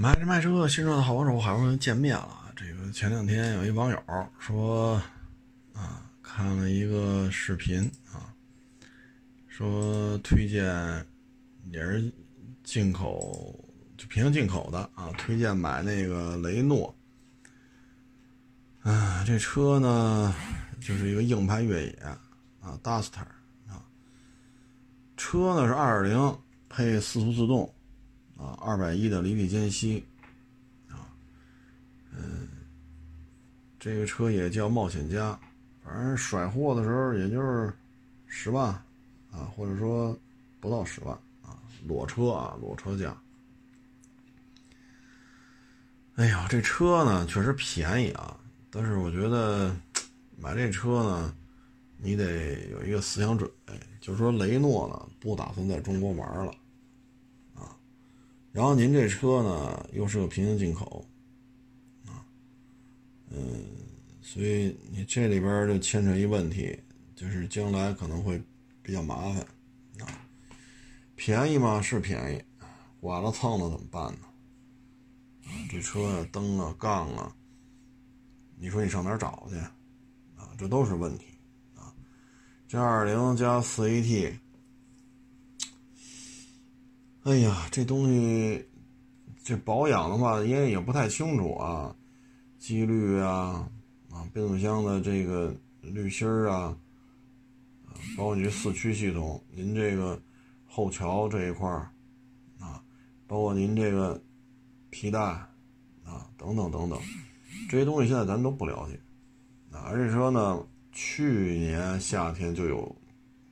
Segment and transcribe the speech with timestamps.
[0.00, 2.52] 买这卖车，新车的好帮手，好不容易见面了。
[2.54, 4.00] 这个前两天有一网友
[4.38, 4.94] 说，
[5.74, 7.82] 啊，看了一个视频
[8.12, 8.32] 啊，
[9.48, 10.64] 说推荐
[11.72, 12.12] 也是
[12.62, 13.58] 进口，
[13.96, 16.94] 就平行进口的啊，推荐买那个雷诺。
[18.82, 20.32] 啊，这车呢，
[20.80, 21.92] 就是一个硬派越野
[22.60, 23.26] 啊，Duster
[23.66, 23.82] 啊，
[25.16, 26.38] 车呢是二点零
[26.68, 27.74] 配四速自动。
[28.38, 30.04] 啊，二百一的离地间隙，
[30.88, 31.10] 啊，
[32.12, 32.48] 嗯，
[33.78, 35.38] 这个车也叫冒险家，
[35.84, 37.72] 反正甩货的时候也就是
[38.28, 38.68] 十万，
[39.32, 40.16] 啊，或者说
[40.60, 43.14] 不到十万啊，裸车啊，裸车价。
[46.14, 48.38] 哎呀，这车呢确实便宜啊，
[48.70, 49.74] 但是我觉得
[50.36, 51.34] 买这车呢，
[51.96, 56.54] 你得有一个思想准备，就是说雷诺呢不打算在中国玩了。
[58.58, 61.06] 然后您这车呢，又是个平行进口，
[62.04, 62.26] 啊，
[63.30, 63.62] 嗯，
[64.20, 66.76] 所以你这里边就牵扯一问题，
[67.14, 68.42] 就是将来可能会
[68.82, 69.36] 比较麻烦，
[70.00, 70.10] 啊，
[71.14, 71.80] 便宜吗？
[71.80, 72.42] 是便宜，
[73.00, 74.26] 剐了蹭了怎么办呢？
[75.70, 77.32] 这车啊，灯啊，杠啊，
[78.56, 79.54] 你说你上哪儿找去？
[80.34, 81.26] 啊，这都是问题，
[81.76, 81.94] 啊，
[82.66, 84.32] 这二零加四 AT。
[87.28, 88.66] 哎呀，这东西
[89.44, 91.94] 这保养的话，因为也不太清楚啊，
[92.58, 93.68] 机滤啊，
[94.10, 96.74] 啊，变速箱的这个滤芯儿啊，
[98.16, 100.18] 包括你四驱系统，您这个
[100.66, 101.90] 后桥这一块儿
[102.58, 102.82] 啊，
[103.26, 104.18] 包括您这个
[104.88, 106.98] 皮带啊，等等等等，
[107.68, 108.98] 这些东西现在咱都不了解
[109.76, 109.84] 啊。
[109.84, 112.96] 而且说呢，去年夏天就有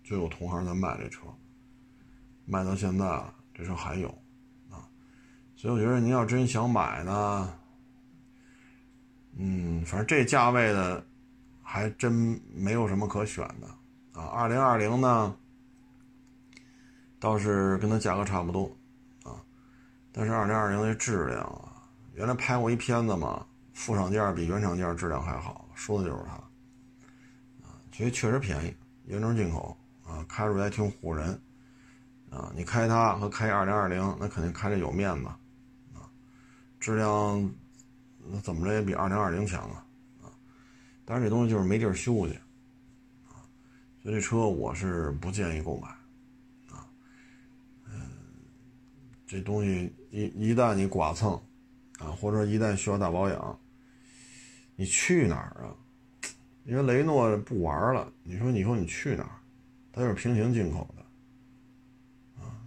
[0.02, 1.26] 就有同行在卖这车，
[2.46, 3.34] 卖到现在了。
[3.58, 4.08] 这车还有，
[4.70, 4.84] 啊，
[5.56, 7.58] 所以我觉得您要真想买呢，
[9.34, 11.02] 嗯，反正这价位的
[11.62, 12.12] 还真
[12.54, 15.34] 没有什么可选的，啊，二零二零呢
[17.18, 18.70] 倒是跟它价格差不多，
[19.22, 19.40] 啊，
[20.12, 26.34] 但是二零二零的质量啊，原来拍过一片子嘛，副厂件比原厂件质量还好，说的就是它，
[27.66, 29.74] 啊，所以确实便宜，原装进口，
[30.04, 31.40] 啊，开出来挺唬人。
[32.30, 35.26] 啊，你开它和开二零二零，那肯定开着有面子，
[35.94, 36.10] 啊，
[36.80, 37.54] 质量
[38.18, 39.86] 那怎么着也比二零二零强啊，
[40.22, 40.32] 啊，
[41.04, 42.34] 但是这东西就是没地儿修去，
[43.28, 43.40] 啊，
[44.02, 45.88] 所以这车我是不建议购买，
[46.74, 46.86] 啊，
[47.86, 48.10] 嗯，
[49.26, 51.32] 这东西一一旦你剐蹭，
[51.98, 53.60] 啊，或者一旦需要大保养，
[54.74, 55.72] 你去哪儿啊？
[56.64, 59.30] 因为雷诺不玩了，你说你说你去哪儿？
[59.92, 60.92] 它就是平行进口。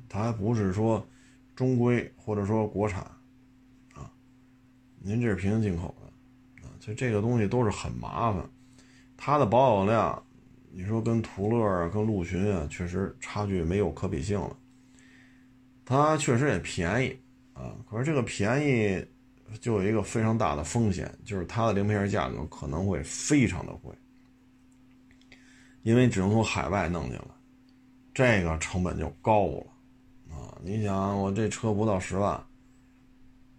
[0.09, 1.07] 它还不是说
[1.55, 3.01] 中规或者说国产
[3.93, 4.11] 啊，
[4.97, 8.43] 您这是平行进口的啊，所以这个东西都是很麻烦。
[9.15, 10.21] 它的保有量，
[10.71, 14.57] 你说跟途乐啊、跟陆巡啊，确实差距没有可比性了。
[15.85, 17.19] 它确实也便宜
[17.53, 19.05] 啊，可是这个便宜
[19.59, 23.93] 就有一个非常大的风险，就是它的零配件价格可能会非常的贵，
[25.83, 27.25] 因为只能从海外弄进来，
[28.13, 29.65] 这个成本就高了。
[30.61, 32.33] 你想，我这车不到十万，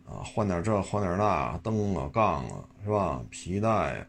[0.04, 3.22] 啊，换点这换点那，灯啊杠啊，是吧？
[3.30, 4.06] 皮带，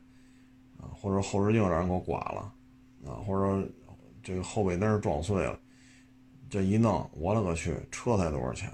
[0.78, 2.54] 啊，或者后视镜让人给我刮了，
[3.10, 3.66] 啊，或者
[4.22, 5.58] 这个后背灯撞碎了，
[6.50, 8.70] 这一弄，我勒个去，车才多少钱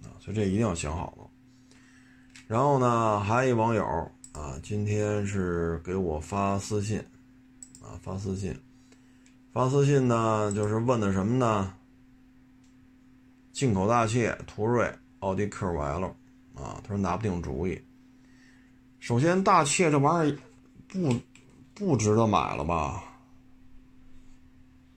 [0.00, 0.08] 呢？
[0.08, 1.28] 啊，所以这一定要想好了。
[2.46, 3.84] 然后呢，还一网友
[4.32, 6.98] 啊，今天是给我发私信，
[7.82, 8.56] 啊，发私信，
[9.52, 11.74] 发私信呢，就是问的什么呢？
[13.54, 16.06] 进口大切途锐、奥迪 Q5L，
[16.54, 17.80] 啊，他说拿不定主意。
[18.98, 20.38] 首先，大切这玩意儿
[20.88, 21.14] 不
[21.72, 23.04] 不值得买了吧？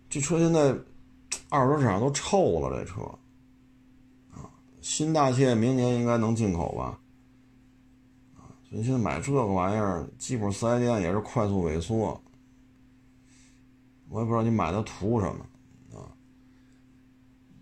[0.09, 0.75] 这车现在
[1.49, 3.01] 二手车市场都臭了，这车
[4.31, 4.49] 啊，
[4.81, 6.99] 新大切明年应该能进口吧？
[8.37, 12.19] 啊，所以现在买这个玩意儿，基本四 S 店也是快速萎缩。
[14.09, 15.45] 我也不知道你买它图什么。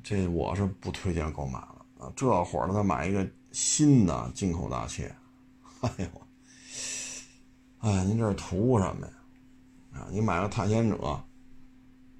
[0.08, 2.14] 这我是不推荐购买了啊！
[2.16, 5.12] 这会儿呢，再买一个新的进口大切，
[5.82, 6.06] 哎呦，
[7.80, 9.14] 哎，您这是图什么呀？
[9.96, 10.96] 啊，你买个探险者，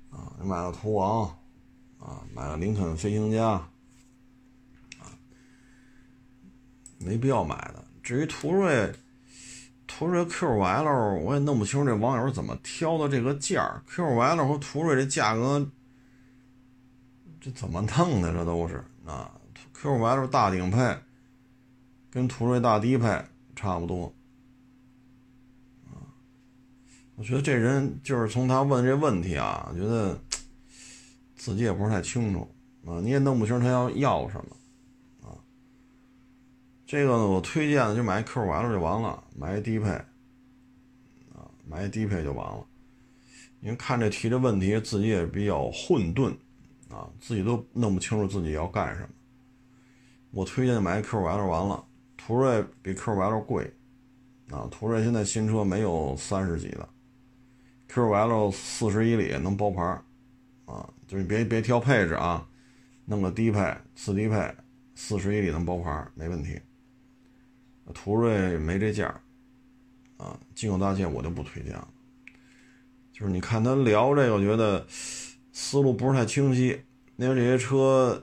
[0.10, 1.26] 啊，你买个途昂，
[2.00, 5.06] 啊，买个林肯飞行家，啊，
[6.98, 7.86] 没必要买的。
[8.02, 8.92] 至于途锐，
[9.86, 13.84] 途锐 QL 我也弄不清这网友怎么挑的这个价儿。
[13.88, 15.70] QL 和途锐这价格。
[17.46, 18.34] 这怎么弄的？
[18.34, 19.32] 这都是啊
[19.80, 20.98] ，Q5L 大顶配，
[22.10, 23.24] 跟途锐大低配
[23.56, 24.12] 差不多。
[27.16, 30.20] 我觉得这人就是从他问这问题啊，觉得
[31.36, 32.50] 自己也不是太清楚
[32.84, 35.38] 啊，你也弄不清他要要什么啊。
[36.88, 39.92] 这个呢，我推荐的就买 Q5L 就完了，买低配
[41.36, 42.66] 啊，买低配就完了。
[43.62, 46.36] 因为看这提这问题，自己也比较混沌
[46.90, 49.10] 啊，自己都弄不清楚自己要干什么。
[50.32, 51.86] 我推荐买 QL 完了，
[52.18, 53.74] 途锐比 QL 贵
[54.52, 56.88] 啊，途锐现在新车没有三十几的。
[57.90, 59.82] ，QL 四十一里能包牌
[60.66, 62.48] 啊，就是别别挑配置啊，
[63.06, 64.54] 弄个低配、次低配，
[64.96, 66.60] 四十一里能包牌没问题。
[67.94, 69.08] 途锐没这价
[70.18, 71.88] 啊，进口大件我就不推荐了。
[73.14, 74.86] 就是你看他聊这个，我觉得
[75.56, 76.80] 思路不是太清晰，
[77.16, 78.22] 因为这些车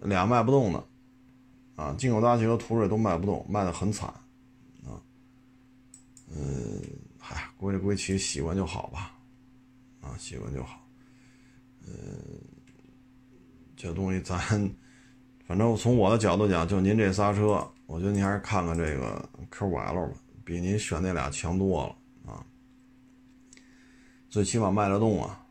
[0.00, 0.84] 俩卖不动的
[1.76, 4.08] 啊，进口大汽和途锐都卖不动，卖的很惨
[4.84, 4.98] 啊，
[6.28, 6.82] 嗯。
[7.28, 9.12] 嗨，归了归齐，习惯就好吧，
[10.00, 10.80] 啊，习惯就好。
[11.84, 11.90] 嗯，
[13.76, 14.38] 这东西咱，
[15.44, 22.46] 反正从我的角度讲，就您这仨车，我觉得您还是看看这个 Q5L 吧，比您选那俩强多了啊。
[24.28, 25.45] 最起码卖得动，啊，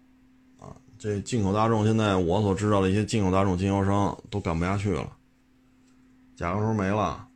[1.05, 5.15] 这进口大众现在我所知道的一些进口大众经销商都干不下去了，
[6.35, 7.27] 甲壳虫没了，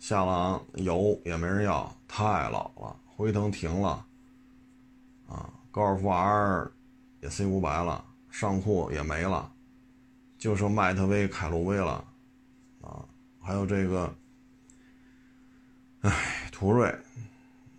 [0.00, 2.96] 夏朗有也没人要，太老了。
[3.04, 4.04] 辉腾停了，
[5.28, 6.68] 啊，高尔夫 R
[7.20, 9.48] 也 C 五百了，尚酷也没了，
[10.36, 12.04] 就剩迈特威、凯路威了，
[12.80, 13.06] 啊，
[13.40, 14.12] 还有这个，
[16.00, 16.88] 哎，途锐，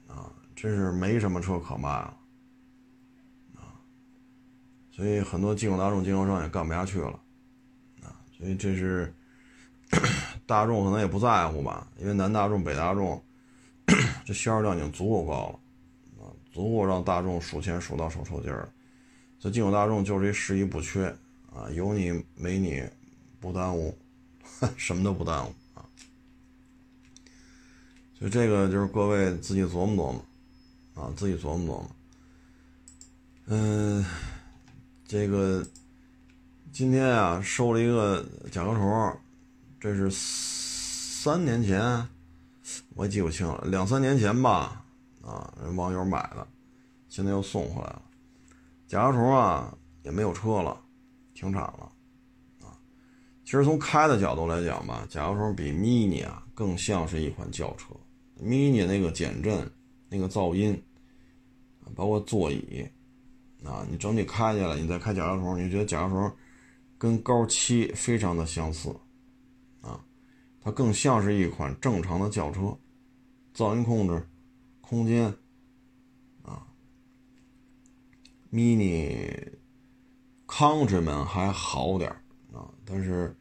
[0.08, 2.18] 啊，真是没什么车可卖了，
[4.96, 7.20] 所以很多进口大众经销商也干不下去了，
[8.02, 9.14] 啊，所以这是
[10.46, 13.22] 大众可能也不在乎吧，因为南大众、北大众。
[14.26, 18.68] 这销售量已经足够高了，啊，足够让大众数钱数到手抽筋儿。
[19.40, 21.16] 这进口大众就是一十一不缺
[21.54, 22.84] 啊，有你没你
[23.40, 23.96] 不耽误，
[24.76, 25.86] 什么都不耽误啊。
[28.18, 30.26] 所以这个就是各位自己琢磨琢磨
[30.96, 31.92] 啊，自己琢磨琢磨。
[33.46, 34.04] 嗯，
[35.08, 35.64] 这个
[36.72, 39.18] 今天啊收了一个甲壳虫，
[39.80, 42.08] 这是三年前。
[42.96, 44.84] 我也记不清了，两三年前吧，
[45.22, 46.48] 啊，人网友买的，
[47.08, 48.02] 现在又送回来了。
[48.88, 50.82] 甲壳虫啊，也没有车了，
[51.36, 51.92] 停产了，
[52.64, 52.74] 啊，
[53.44, 57.94] 其实从开的角度来讲吧，甲壳虫比 mini 啊更像是一款轿车。
[58.42, 59.72] mini 那个减震、
[60.10, 60.82] 那个噪音，
[61.94, 62.88] 包括座椅，
[63.66, 66.32] 啊，你整体开下来，你再开甲壳虫，你就觉得甲壳虫
[66.98, 68.90] 跟高七非常的相似。
[69.82, 70.04] 啊
[70.62, 72.76] 它更像是一款正常的轿车，
[73.54, 74.28] 噪音控制、
[74.82, 75.26] 空间
[76.42, 76.66] 啊
[78.52, 79.30] ，mini
[80.48, 82.10] countryman 还好点
[82.52, 83.36] 啊，但是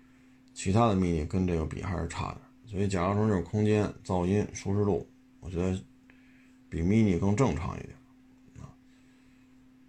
[0.52, 2.40] 其他的 mini 跟这个比还是差点，
[2.70, 5.08] 所以甲壳虫这种空间、噪音、舒适度，
[5.40, 5.82] 我觉得
[6.68, 7.94] 比 mini 更正常一点。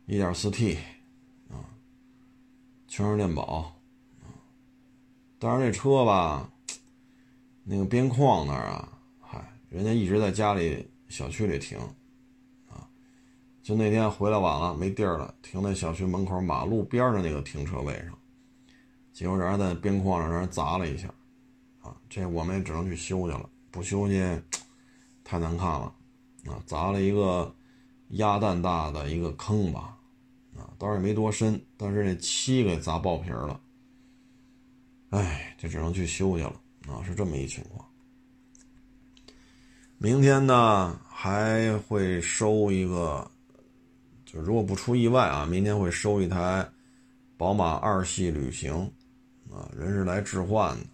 [0.07, 0.78] 1.4T
[1.50, 1.63] 啊，
[2.88, 3.75] 全时电保
[4.22, 4.30] 啊，
[5.40, 6.52] 但是这车吧。
[7.68, 8.88] 那个边框那儿啊，
[9.19, 11.79] 嗨，人家一直在家里小区里停，
[12.70, 12.88] 啊，
[13.63, 18.15] 就那天回来晚了没地儿了，停在小区门口马路边的那个停车位上，
[19.12, 21.12] 结果人家在边框上让人砸了一下，
[21.82, 24.39] 啊，这我们也只能去修去了，不修去
[25.24, 25.91] 太难看了，
[26.46, 27.51] 啊，砸了一个
[28.10, 29.95] 鸭蛋大的一个坑吧，
[30.77, 33.60] 倒是也没多深，但是那漆给砸爆皮了，
[35.10, 36.62] 哎，就只能去修去了。
[36.88, 37.84] 啊，是这么一情况。
[39.98, 43.32] 明天呢还会收一个，
[44.25, 46.67] 就如果不出意外啊，明天会收一台
[47.38, 48.72] 宝马二系旅行，
[49.50, 50.86] 啊，人是来置换的。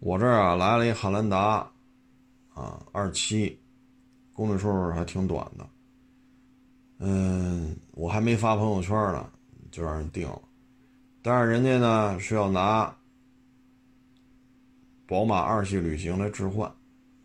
[0.00, 1.70] 我这儿啊来了一汉兰达，
[2.52, 3.58] 啊，二七，
[4.34, 5.66] 公里数还挺短的。
[7.06, 9.30] 嗯，我还没发朋友圈呢，
[9.70, 10.40] 就让人定了。
[11.22, 12.94] 但是人家呢是要拿。
[15.06, 16.66] 宝马二系旅行来置换，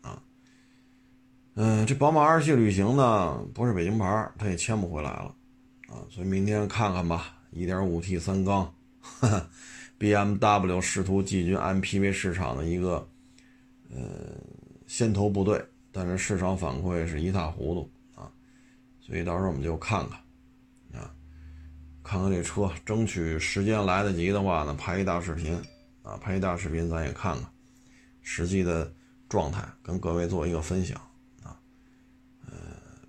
[0.02, 0.22] 啊，
[1.54, 5.34] 嗯，这宝马二系旅行呢不是北京牌，它也签不回来了，
[5.88, 7.38] 啊，所以明天看看吧。
[7.54, 8.70] 1.5T 三缸，
[9.98, 13.08] BMW 试图进军 MPV 市场的一个
[13.88, 13.98] 呃
[14.86, 17.90] 先头部队，但是市场反馈是一塌糊涂，
[19.10, 21.12] 所以到时候我们就看看，啊，
[22.04, 25.60] 看看这车，争取时间来得及的话呢，拍一大视频，
[26.04, 27.44] 啊，拍一大视频咱也看看。
[28.22, 28.94] 实际的
[29.28, 30.96] 状态跟各位做一个分享
[31.42, 31.58] 啊，
[32.46, 32.52] 呃，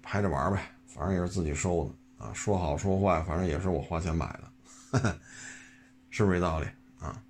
[0.02, 4.26] 拍着玩呗，反正也是自己收的啊，说好说坏，反正也是我花钱买
[4.92, 5.20] 的，
[6.10, 6.66] 是不是这道理
[7.00, 7.22] 啊？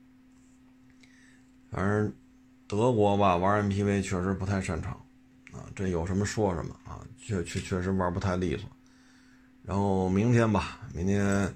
[1.69, 2.13] 反正
[2.67, 5.00] 德国吧，玩 MPV 确实不太擅长
[5.75, 8.69] 这有什么说什么啊，确确确实玩不太利索。
[9.63, 11.53] 然后明天吧，明天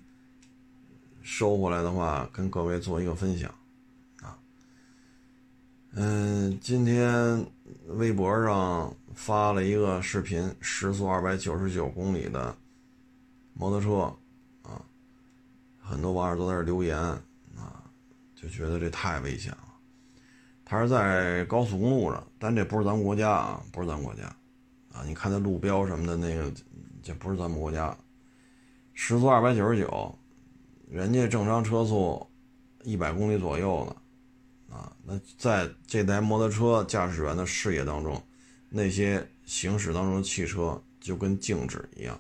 [1.21, 3.50] 收回来的话，跟各位做一个分享。
[4.21, 4.38] 啊
[5.93, 7.45] 嗯，今天
[7.88, 12.55] 微博上发了一个视频，时速二百九十九公里的
[13.53, 14.81] 摩托车，啊，
[15.79, 17.81] 很多网友都在这留言，啊，
[18.35, 19.64] 就觉得这太危险了。
[20.65, 24.24] 它是在高速公路上，但这不是咱们国家啊，不是咱们国家，
[24.91, 26.51] 啊，你看那路标什么的，那个
[27.03, 27.95] 这不是咱们国家。
[28.93, 30.17] 时速二百九十九，
[30.89, 32.25] 人家正常车速
[32.84, 33.95] 一百公里左右呢。
[34.75, 38.22] 啊，那在这台摩托车驾驶员的视野当中，
[38.69, 42.19] 那些行驶当中的汽车就跟静止一样，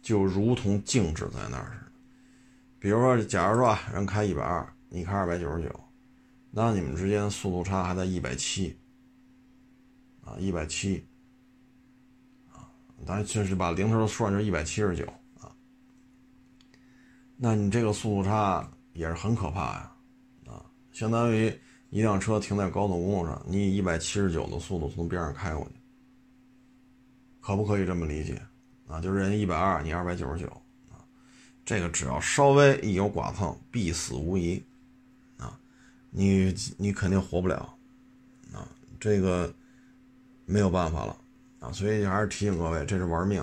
[0.00, 1.92] 就如同静止在那儿似的。
[2.78, 5.68] 比如说，假如说啊，人开一百二，你开二百九十九，
[6.50, 8.76] 那你们之间速度差还在一百七，
[10.22, 11.06] 啊，一百七，
[12.52, 12.68] 啊，
[13.06, 15.06] 当然就是把零头算成一百七十九
[15.40, 15.54] 啊，
[17.36, 19.96] 那你这个速度差也是很可怕呀。
[20.46, 21.56] 啊相当于
[21.90, 25.74] 一辆车停在高速公路上，你以一百七十九的速度从边上开过去，
[27.40, 28.42] 可不可以这么理解？
[28.88, 30.48] 啊，就是人一百二，你二百九十九，
[30.90, 30.98] 啊，
[31.64, 34.60] 这个只要稍微一有剐蹭，必死无疑，
[36.10, 37.74] 你你肯定活不了，
[38.52, 38.66] 啊，
[38.98, 39.52] 这个
[40.44, 41.16] 没有办法了，
[41.60, 43.40] 啊，所以还是提醒各位，这是玩命，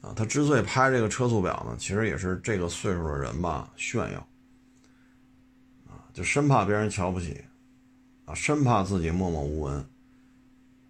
[0.00, 4.18] 啊，他之所以拍这个车速表呢，其实也是这个岁数的人吧炫耀
[5.86, 6.02] 啊。
[6.12, 7.40] 就生怕别人瞧不起，
[8.24, 9.76] 啊，生怕自己默默无闻，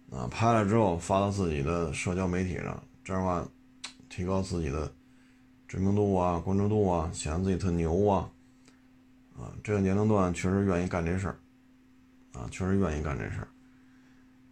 [0.09, 3.47] 啊，拍了之后发到自己的社交媒体上，这样的话，
[4.09, 4.91] 提高自己的
[5.67, 8.27] 知名度啊、关注度啊，显得自己特牛啊，
[9.41, 11.35] 啊，这个年龄段确实愿意干这事儿，
[12.33, 13.47] 啊，确实愿意干这事儿，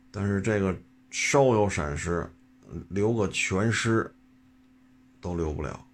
[0.10, 0.76] 但是这个
[1.12, 2.28] 稍有闪失，
[2.88, 4.12] 留个全尸
[5.22, 5.86] 都留不了，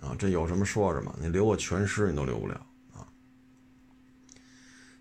[0.00, 2.54] 啊，这有什么说什么，你留个全尸你都留不了
[2.94, 3.06] 啊。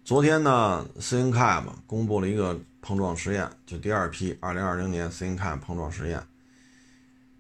[0.04, 6.22] 昨天呢 c n c a p 公布了一个碰撞实验，就第二批2020年 c n c a p 碰撞实验。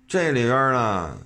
[0.08, 1.18] 这里边呢，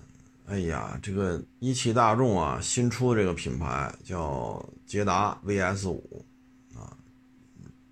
[0.47, 6.25] 哎呀，这个一汽大众啊，新出的这个品牌叫捷达 VS 五
[6.75, 6.91] 啊，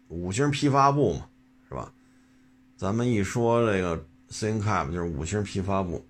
[0.10, 1.26] 五星批发部嘛，
[1.68, 1.92] 是吧？
[2.76, 6.06] 咱们一说这个 c n c a p 就是五星批发部，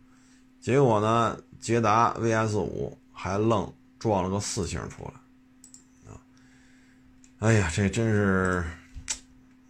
[0.60, 6.12] 结果呢，捷达 VS 五还愣撞了个四星出来。
[6.12, 6.18] 啊
[7.40, 8.64] 哎呀，这真是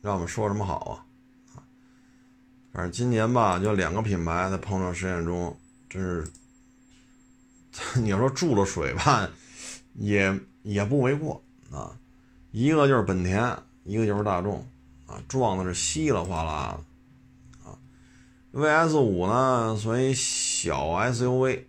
[0.01, 1.05] 让我们说什么好
[1.53, 1.61] 啊！
[2.71, 5.55] 反正今年吧，就两个品牌在碰撞实验中，
[5.89, 6.27] 真是
[8.01, 9.29] 你要说注了水吧，
[9.95, 11.97] 也也不为过啊。
[12.51, 14.65] 一个就是本田，一个就是大众
[15.05, 16.79] 啊，撞的是稀里哗啦
[17.63, 17.77] 的啊。
[18.53, 21.63] VS 五呢，属于小 SUV，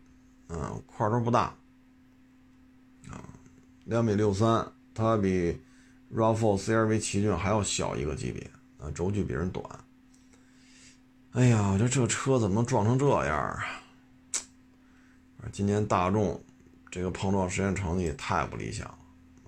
[0.48, 1.54] 嗯，块头不大
[3.10, 3.20] 啊，
[3.84, 5.60] 两米六三，它比。
[6.12, 8.42] RAV4 CRV 奇骏还要小一个级别
[8.80, 9.64] 啊，轴距比人短。
[11.30, 13.64] 哎呀，我觉得这车怎么能撞成这样啊？
[15.52, 16.42] 今年大众
[16.90, 18.98] 这个碰撞实验成绩太不理想了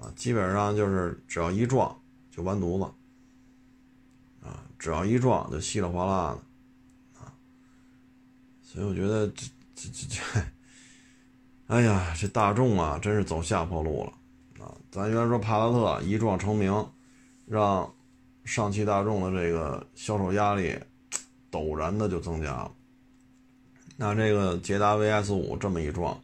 [0.00, 1.96] 啊，基本上就是只要一撞
[2.30, 2.84] 就完犊子
[4.44, 6.36] 啊，只要一撞就稀里哗啦
[7.14, 7.32] 的啊。
[8.62, 10.40] 所以我觉得这这这这，
[11.66, 14.74] 哎呀，这大众啊，真是走下坡路了啊。
[14.90, 16.72] 咱原来说帕萨特一撞成名，
[17.46, 17.92] 让
[18.44, 20.76] 上汽大众的这个销售压力
[21.50, 22.72] 陡然的就增加了。
[24.02, 26.20] 那这个捷达 VS 五这么一撞，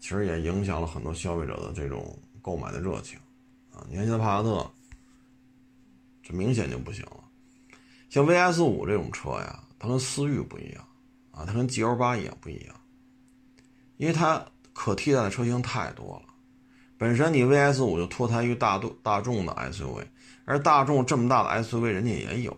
[0.00, 3.18] 其实也影响了很多消费者的这种购买的热情
[3.70, 3.84] 啊。
[3.90, 4.70] 你看现在帕萨特，
[6.22, 7.22] 这明显就不行了。
[8.08, 10.82] 像 VS 五这种车呀，它跟思域不一样
[11.30, 12.74] 啊，它跟 GL 八也不一样，
[13.98, 14.42] 因为它
[14.72, 16.32] 可替代的车型太多了。
[16.96, 20.06] 本身你 VS 五就脱胎于大众大众的 SUV，
[20.46, 22.56] 而大众这么大的 SUV 人家也有，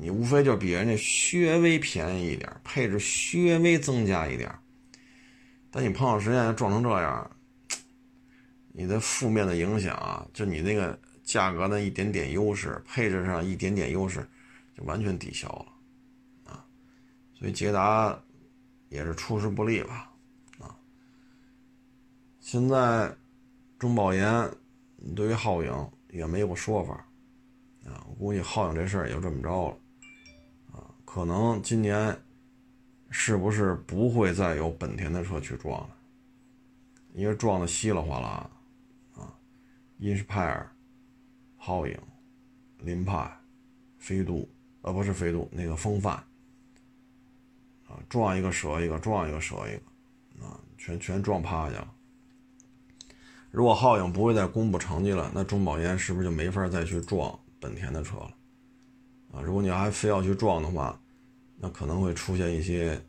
[0.00, 4.48] 你无非就比人家稍微便宜一点，配置稍微增加一点，
[5.72, 7.28] 但你碰到实验撞成这样，
[8.68, 14.24] 你的负面的影响啊，就你那个价格的一点点优势，配置上一点点优势，
[14.76, 16.64] 就完全抵消了，啊，
[17.36, 18.16] 所以捷达
[18.90, 20.12] 也是出师不利吧。
[20.60, 20.76] 啊
[22.40, 23.12] 现在
[23.80, 24.48] 中保研
[25.16, 26.94] 对于皓影也没有个说法
[27.84, 28.06] 啊。
[28.08, 29.76] 我估计皓影这事儿也就这么着了。
[31.10, 32.14] 可能今年
[33.08, 35.96] 是不是不会再有本田的车去撞了？
[37.14, 38.50] 因为撞的稀里哗啦
[39.16, 39.32] 啊，
[39.96, 40.70] 英仕派尔、
[41.58, 41.98] 皓影、
[42.80, 43.40] 凌派、
[43.96, 44.46] 飞度，
[44.82, 46.12] 呃，不是飞度，那个风范
[47.88, 51.90] 啊，撞一个折一个，撞一个折一个啊，全全撞趴下了。
[53.50, 58.34] 如果皓影不会再公布成绩了，那中保研是不是就没法再去撞本田的车了？
[59.32, 60.98] 啊，如果你还非要去撞的话，
[61.56, 63.02] 那可能会出现一些，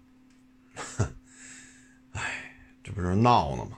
[2.11, 3.77] 哎，这不是闹呢吗？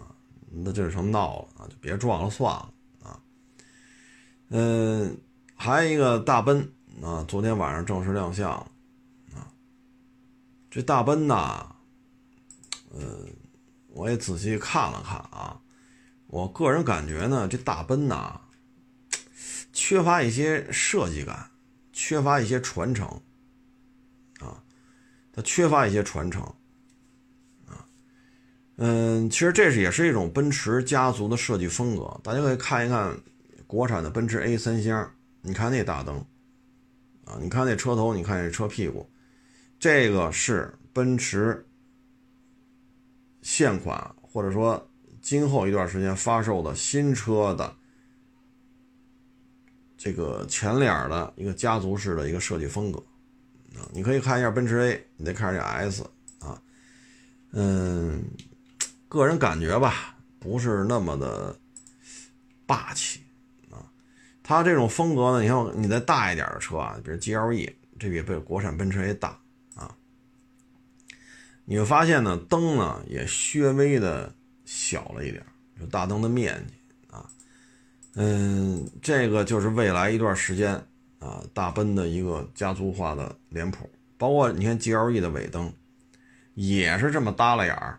[0.00, 0.14] 啊，
[0.50, 2.72] 那这是成闹了啊，就别撞了算了
[3.02, 3.20] 啊。
[4.48, 5.18] 嗯，
[5.54, 6.72] 还有一个大奔
[7.02, 8.50] 啊，昨天晚上正式亮相
[9.34, 9.52] 啊。
[10.70, 11.74] 这大奔呐，
[12.90, 13.26] 呃，
[13.88, 15.60] 我也仔细看了看啊。
[16.26, 18.40] 我个人感觉呢，这大奔呐，
[19.72, 21.50] 缺乏一些设计感，
[21.94, 23.06] 缺乏一些传承，
[24.40, 24.62] 啊，
[25.32, 26.42] 它缺乏一些传承，
[27.66, 27.88] 啊，
[28.76, 32.20] 嗯，其实这是也是一种奔驰家族的设计风格。
[32.22, 33.18] 大家可以看一看
[33.66, 35.10] 国产的奔驰 A 三厢，
[35.40, 36.18] 你看那大灯，
[37.24, 39.08] 啊，你看那车头，你看这车屁股，
[39.78, 41.66] 这个是奔驰
[43.40, 44.86] 现款或者说。
[45.24, 47.74] 今后一段时间发售的新车的
[50.04, 53.02] 这个前脸的一个家族式的一个设计风格
[53.74, 56.04] 啊，你可以看一下奔驰 A，你再看一下 S
[56.40, 56.60] 啊，
[57.52, 58.22] 嗯，
[59.08, 61.58] 个人感觉吧，不是那么的
[62.66, 63.22] 霸气
[63.70, 63.80] 啊。
[64.42, 69.40] 它这种风格呢，你看你再大一点的车啊，比如 GLE，这比被国产奔驰 A 大
[69.74, 69.96] 啊，
[71.64, 74.34] 你会发现呢，灯呢也略微的。
[74.66, 75.44] 小了一点，
[75.78, 76.74] 就大灯的面积，
[78.16, 80.74] 嗯，这个就是未来一段时间
[81.18, 83.88] 啊，大奔的一个家族化的脸谱。
[84.16, 85.72] 包括你看 GLE 的尾灯，
[86.54, 87.98] 也是这么耷拉眼儿，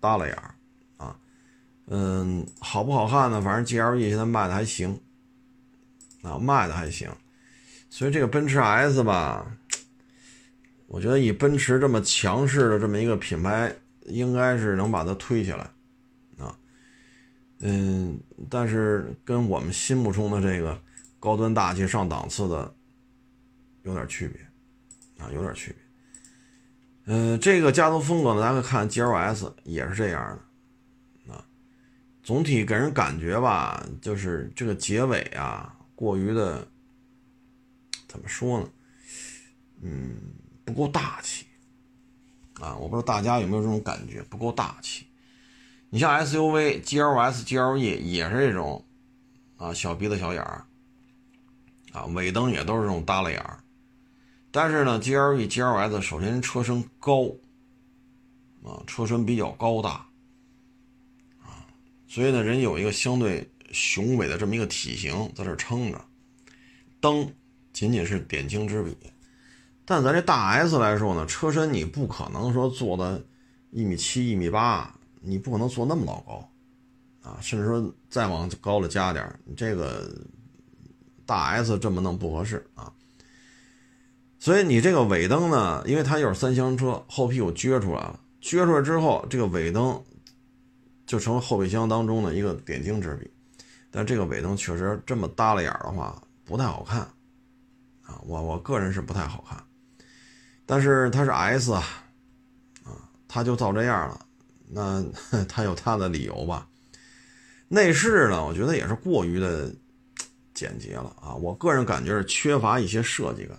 [0.00, 0.54] 耷拉眼儿
[0.96, 1.16] 啊，
[1.86, 3.42] 嗯，好不好看呢？
[3.42, 5.00] 反正 GLE 现在卖的还行
[6.22, 7.10] 啊，卖的还行。
[7.88, 9.44] 所以这个奔驰 S 吧，
[10.86, 13.74] 我觉得以奔驰这么强势的这么一个品牌。
[14.06, 15.70] 应该是能把它推起来，
[17.60, 18.18] 嗯，
[18.48, 20.80] 但是跟我们心目中的这个
[21.18, 22.74] 高端大气上档次的
[23.82, 24.40] 有点区别，
[25.24, 27.14] 啊，有点区别。
[27.14, 30.38] 嗯，这个家族风格呢，大家可以看 G L S 也是这样
[31.26, 31.44] 的，啊，
[32.22, 36.66] 总体给人感觉吧，就是这个结尾啊，过于的
[38.08, 38.68] 怎么说呢？
[39.82, 40.16] 嗯，
[40.64, 41.46] 不够大气。
[42.60, 45.06] 啊，我不知道大家有没有这种感觉，不够大气。
[45.92, 48.84] 你像 SUV GLS、GLE 也是这种，
[49.56, 50.64] 啊，小鼻子小眼儿，
[51.90, 53.58] 啊，尾灯也都是这种耷拉眼儿。
[54.52, 57.24] 但是呢，GLE、GLS 首先车身高，
[58.62, 60.06] 啊，车身比较高大，
[61.42, 61.66] 啊，
[62.06, 66.04] 所以呢，人有一个相对雄伟的这么一个体型在这撑着，
[67.00, 67.32] 灯
[67.72, 68.96] 仅仅是点睛之笔。
[69.84, 73.24] 但咱这大 S 来说呢，车身你不可能说做的
[73.72, 76.50] 一米七、一米八，你不可能做那么老高，
[77.22, 80.10] 啊，甚至说再往高了加点这个
[81.24, 82.92] 大 S 这么弄不合适啊。
[84.38, 90.02] 所以你这个尾灯呢，因为它又是三厢车，后屁股撅出来了，撅出来之后，这个尾灯
[91.06, 93.30] 就成了后备箱当中的一个点睛之笔。
[93.90, 97.00] 但这个尾灯确实这么耷拉眼的话，不太好看，
[98.02, 99.62] 啊，我我个人是不太好看。
[100.64, 101.84] 但是它是 S 啊，
[102.84, 104.26] 啊，它就造这样了，
[104.72, 105.04] 那
[105.48, 106.68] 他有他的理由吧。
[107.68, 109.72] 内饰呢，我觉得也是过于的
[110.54, 113.56] 简洁了啊，我个人感觉是缺乏一些设计感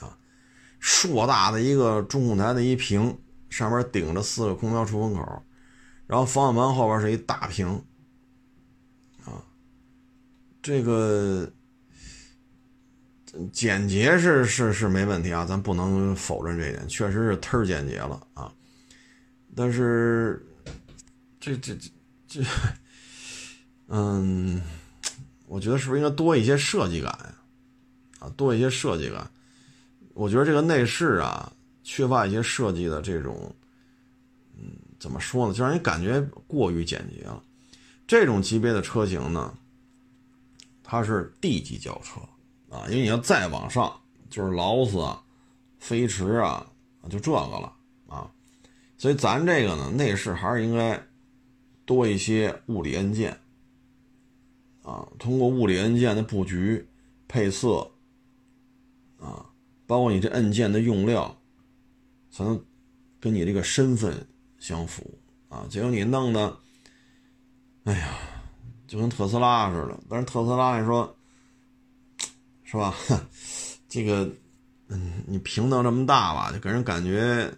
[0.00, 0.16] 啊。
[0.78, 3.18] 硕大的一个中控台的一屏，
[3.50, 5.42] 上面顶着四个空调出风口，
[6.06, 7.68] 然后方向盘后边是一大屏
[9.24, 9.44] 啊，
[10.62, 11.50] 这个。
[13.50, 18.52] 简洁是是是没问题啊，咱不能否认这一点，确实是忒简洁了啊。
[19.54, 20.44] 但是
[21.38, 21.90] 这这这
[22.26, 22.42] 这，
[23.88, 24.62] 嗯，
[25.46, 27.34] 我觉得是不是应该多一些设计感呀？
[28.20, 29.30] 啊，多一些设计感。
[30.14, 33.54] 我觉得这个内饰啊，缺乏一些设计的这种，
[34.56, 35.54] 嗯，怎么说呢？
[35.54, 37.42] 就让人感觉过于简洁了。
[38.06, 39.56] 这种级别的车型呢，
[40.82, 42.20] 它是 D 级轿车。
[42.74, 43.94] 啊，因为你要再往上，
[44.30, 45.22] 就是劳斯啊、
[45.78, 46.66] 飞驰啊，
[47.10, 47.70] 就这个了。
[49.02, 51.04] 所以咱这个呢，内饰还是应该
[51.84, 53.36] 多一些物理按键
[54.84, 56.86] 啊，通过物理按键的布局、
[57.26, 57.90] 配色，
[59.18, 59.44] 啊，
[59.88, 61.36] 包括你这按键的用料，
[62.30, 62.64] 才能
[63.18, 64.24] 跟你这个身份
[64.60, 65.66] 相符啊。
[65.68, 66.56] 结果你弄的，
[67.82, 68.16] 哎呀，
[68.86, 69.98] 就跟特斯拉似的。
[70.08, 71.12] 但是特斯拉你说，
[72.62, 72.94] 是吧？
[73.90, 74.32] 这个，
[74.86, 77.52] 嗯，你屏能这么大吧，就给人感觉，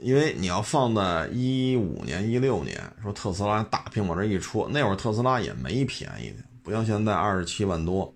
[0.00, 8.14] 因为你要放在一五年、一六年，说特斯拉大屏往这一戳，那会儿特斯拉也没便宜的，不像现在二十七万多，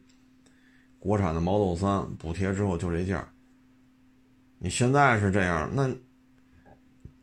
[0.99, 3.29] 国产的 Model 三补贴之后就这价。
[4.59, 5.91] 你现在是这样，那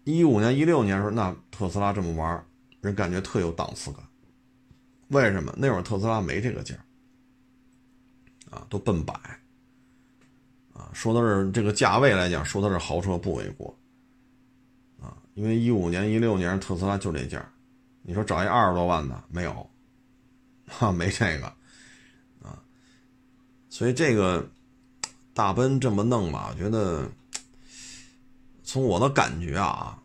[0.04, 2.45] 一五年、一六年时候，那特斯拉这么玩，
[2.82, 4.04] 人感觉特有档次感。
[5.08, 5.54] 为什么？
[5.58, 6.76] 那会儿特斯拉没这个价，
[8.50, 9.13] 啊，都奔百，
[10.74, 13.74] 啊，说的是这个价位来讲，说的是豪车不为过。
[15.39, 17.49] 因为一五年、一六年特斯拉就这价，
[18.02, 19.69] 你说找一二十多万的没有，
[20.67, 21.45] 哈，没这个，
[22.43, 22.62] 啊，
[23.69, 24.45] 所以这个
[25.34, 27.10] 大奔这么弄吧，我觉得
[28.63, 29.97] 从我的感觉啊，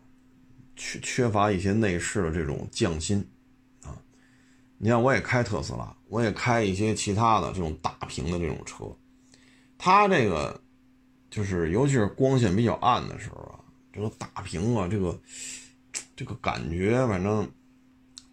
[0.77, 3.21] 缺缺乏一些内饰的这种匠心，
[3.83, 3.91] 啊，
[4.77, 8.85] 你看我也开特斯拉，我也开一些其他的这种大屏的这种车，
[9.77, 10.61] 它这个
[11.29, 13.59] 就是尤其是光线比较暗的时候啊。
[13.95, 15.17] 这个大屏啊，这个
[16.17, 17.49] 这个感觉，反正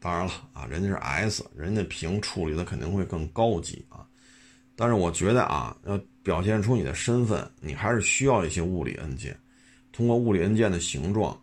[0.01, 4.05] 当然了啊，人家是 S，人家屏处理的肯定会更高级啊。
[4.75, 9.39] 但是我觉得啊，要表现出你的身份，你还是需要一些物理按键。
[9.93, 11.41] 通过物理按键的形状，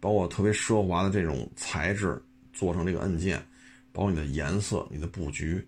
[0.00, 3.42] 包括特别奢华的这种材质做成这个按键，
[3.90, 5.66] 包括你的颜色、你的布局，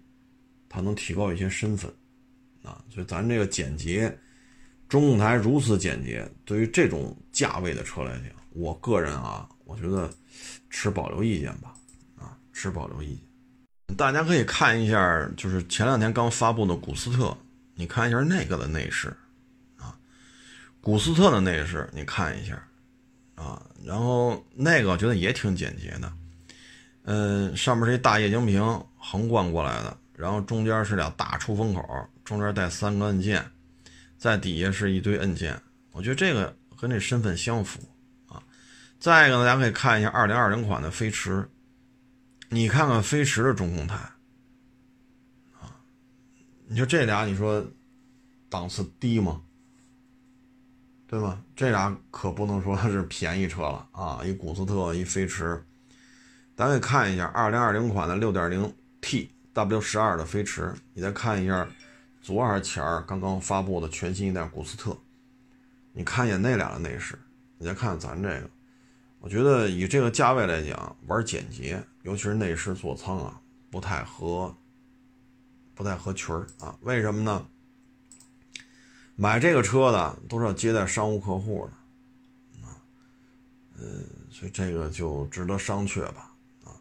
[0.69, 1.91] 它能提高一些身份
[2.63, 2.85] 啊。
[2.91, 4.15] 所以咱这个简洁。
[4.89, 10.09] 中控台如此简洁，对于这种价位的车来讲，我个人啊，我觉得
[10.71, 11.75] 持保留意见吧，
[12.17, 13.15] 啊，持保留意
[13.89, 13.97] 见。
[13.97, 17.37] 大家可以看一下，就是前两天刚发布的古斯特，
[17.75, 19.15] 你看一下那个的内饰，
[19.77, 19.97] 啊，
[20.81, 22.63] 古斯特的内饰你看一下，
[23.35, 26.13] 啊，然后那个我觉得也挺简洁的，
[27.05, 28.63] 嗯，上面是一大液晶屏
[28.97, 31.83] 横贯过来的，然后中间是俩大出风口，
[32.25, 33.45] 中间带三个按键。
[34.25, 35.61] 在底下是一堆按键，
[35.93, 37.79] 我觉得这个和这身份相符
[38.27, 38.43] 啊。
[38.99, 41.47] 再一个呢，大家可以看一下2020款的飞驰，
[42.49, 43.97] 你看看飞驰的中控台
[45.61, 45.77] 啊，
[46.69, 47.71] 你说这俩，你说
[48.49, 49.43] 档次低吗？
[51.07, 51.39] 对吧？
[51.55, 54.23] 这俩可不能说是便宜车了啊！
[54.25, 55.63] 一古斯特，一飞驰，
[56.57, 61.69] 咱可以看一下2020款的 6.0T W12 的飞驰，你再看一下。
[62.25, 64.97] 昨儿前儿刚刚发布的全新一代古斯特，
[65.93, 67.19] 你看一眼那俩的内饰，
[67.59, 68.49] 你再看看咱这个，
[69.19, 73.39] 我觉得以这个价位来讲，玩简洁，尤其是内饰座舱啊，
[73.71, 74.57] 不太合，
[75.75, 76.75] 不太合群儿啊。
[76.81, 77.47] 为什么呢？
[79.17, 82.73] 买这个车的都是要接待商务客户的，啊，
[83.77, 83.85] 呃，
[84.31, 86.33] 所以这个就值得商榷吧，
[86.65, 86.73] 啊，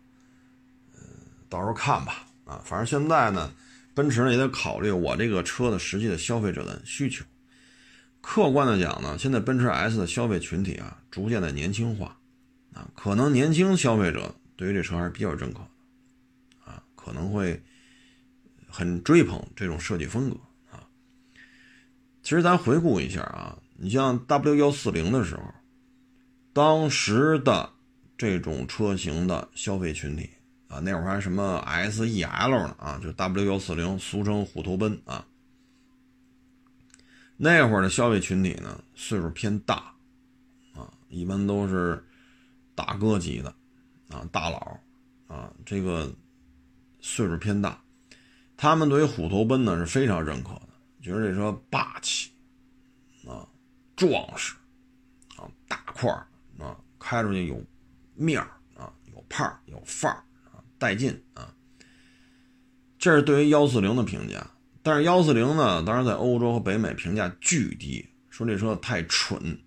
[0.93, 1.01] 呃，
[1.49, 3.51] 到时候看吧，啊，反正现在呢。
[3.93, 7.23] 奔驰呢也得考虑我这个车的实际的消费者的需求。
[8.21, 12.17] 客观的讲呢，现在奔驰 S 的消费群体啊，逐渐的年轻化，
[12.73, 17.61] 啊，可能年轻消费者对于这车还是比较认可的，啊，可能会
[18.67, 20.37] 很追捧这种设计风格
[20.71, 20.87] 啊。
[22.23, 25.43] 其实咱回顾一下啊，你像 W 幺四零的时候，
[26.53, 27.69] 当时的
[28.17, 30.29] 这种车型的消费群体。
[30.73, 32.75] 啊，那会儿还什么 S E L 呢？
[32.79, 35.23] 啊，就 W 幺四零，俗称虎头奔啊。
[37.37, 39.93] 那会儿的消费群体呢，岁数偏大，
[40.73, 42.03] 啊，一般都是
[42.73, 43.53] 大哥级的，
[44.09, 44.79] 啊，大佬，
[45.27, 46.11] 啊，这个
[47.01, 47.79] 岁数偏大，
[48.57, 50.69] 他们对于虎头奔呢是非常认可的，
[51.03, 52.31] 觉得这车霸气，
[53.27, 53.47] 啊，
[53.95, 54.55] 壮实，
[55.35, 56.09] 啊，大块，
[56.57, 57.61] 啊，开出去有
[58.15, 60.23] 面儿，啊，有派儿，有范儿。
[60.83, 61.55] 带劲啊！
[62.99, 64.45] 这是对于幺四零的评价，
[64.81, 69.57] 但是幺四零呢，当然在欧洲和北美评价巨低，说这车太蠢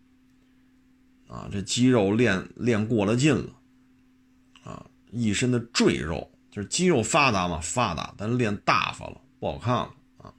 [1.26, 3.50] 啊，这肌肉练练过了劲了
[4.62, 10.34] 啊，一身的赘肉，就是肌肉发达嘛，发达，但练大发了，不好看了啊。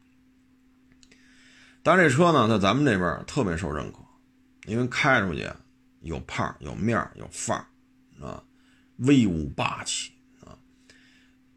[1.82, 3.98] 但是这车呢，在咱们这边特别受认可，
[4.68, 5.50] 因为开出去
[6.02, 7.66] 有派儿、有面、有范儿
[8.24, 8.44] 啊，
[8.98, 10.12] 威武霸气。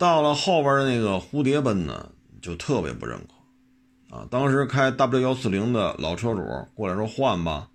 [0.00, 2.10] 到了后边的那个蝴蝶奔呢，
[2.40, 3.20] 就特别不认
[4.08, 6.42] 可，啊，当时开 W 幺四零的老车主
[6.74, 7.68] 过来说换吧，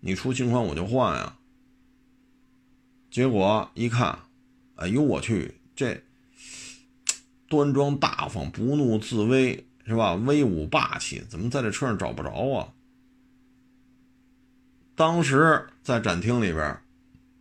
[0.00, 1.38] 你出新款我就换呀。
[3.10, 4.18] 结果一看，
[4.76, 5.98] 哎呦我去，这
[7.48, 10.12] 端庄大方、不怒自威，是吧？
[10.12, 12.68] 威武霸气，怎么在这车上找不着啊？
[14.94, 16.78] 当时在展厅里边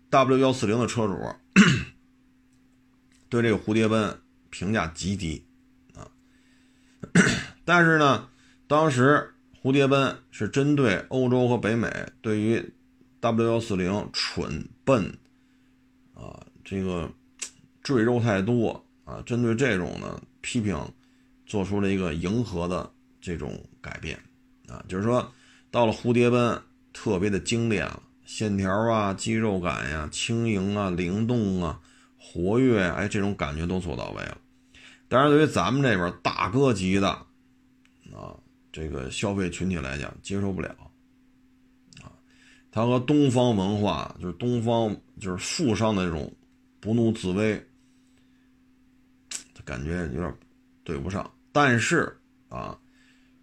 [0.09, 1.19] ，W 幺四零的车主
[3.31, 4.15] 对这个蝴蝶奔
[4.51, 5.43] 评价极低
[5.95, 6.05] 啊。
[7.65, 8.27] 但是呢，
[8.67, 11.89] 当时蝴蝶奔是针对欧洲和北美
[12.21, 12.73] 对于
[13.21, 15.17] W 幺四零蠢笨
[16.13, 17.11] 啊，这个
[17.81, 20.77] 赘肉太多啊，针对这种呢批评，
[21.47, 24.19] 做出了一个迎合的这种改变
[24.67, 25.33] 啊，就是说
[25.71, 26.61] 到了蝴蝶奔。
[26.93, 31.79] 特别的精炼了，线条啊、肌肉感呀、轻盈啊、灵动啊、
[32.23, 34.37] 活跃，哎，这种感觉都做到位了。
[35.07, 37.09] 但是对于咱们这边大哥级的
[38.13, 38.37] 啊，
[38.71, 40.69] 这个消费群体来讲，接受不了
[42.01, 42.13] 啊。
[42.71, 46.31] 他和东方文化，就是东方就是富商的这种
[46.79, 47.61] 不怒自威，
[49.65, 50.33] 感觉有点
[50.83, 51.29] 对不上。
[51.51, 52.15] 但是
[52.49, 52.79] 啊，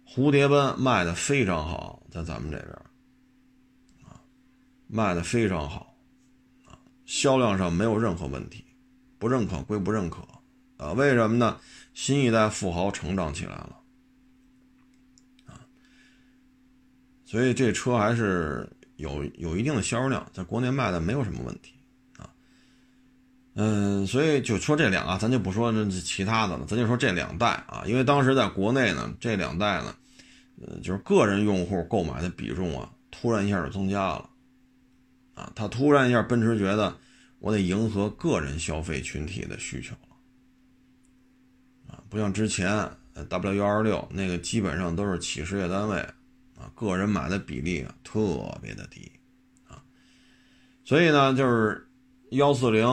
[0.07, 2.75] 蝴蝶奔卖的非常好，在咱们这边。
[4.91, 5.95] 卖的非常好，
[6.65, 6.73] 啊，
[7.05, 8.65] 销量上没有任何问题，
[9.19, 10.23] 不认可归不认可，
[10.77, 11.59] 啊，为什么呢？
[11.93, 13.79] 新一代富豪成长起来了，
[15.45, 15.59] 啊，
[17.25, 21.73] 所以这车还是有有一定的销量，在国内卖的没有什么问题，
[22.17, 22.29] 啊，
[23.55, 29.93] 嗯，所以就说这两啊，咱就不说其他的了，咱就说这两代啊，因为当时在国内呢，这两代呢，
[30.65, 34.29] 呃，就是个人用户购买的比重啊，突然一下就增加了。
[35.35, 36.93] 啊，他突然一下，奔驰觉得
[37.39, 42.89] 我得迎合个人消费群体的需求了，啊，不像之前
[43.29, 45.97] W 幺二六那个基本上都是企事业单位，
[46.57, 49.11] 啊，个人买的比例啊特别的低，
[49.67, 49.81] 啊，
[50.83, 51.89] 所以呢，就是
[52.31, 52.85] 幺四零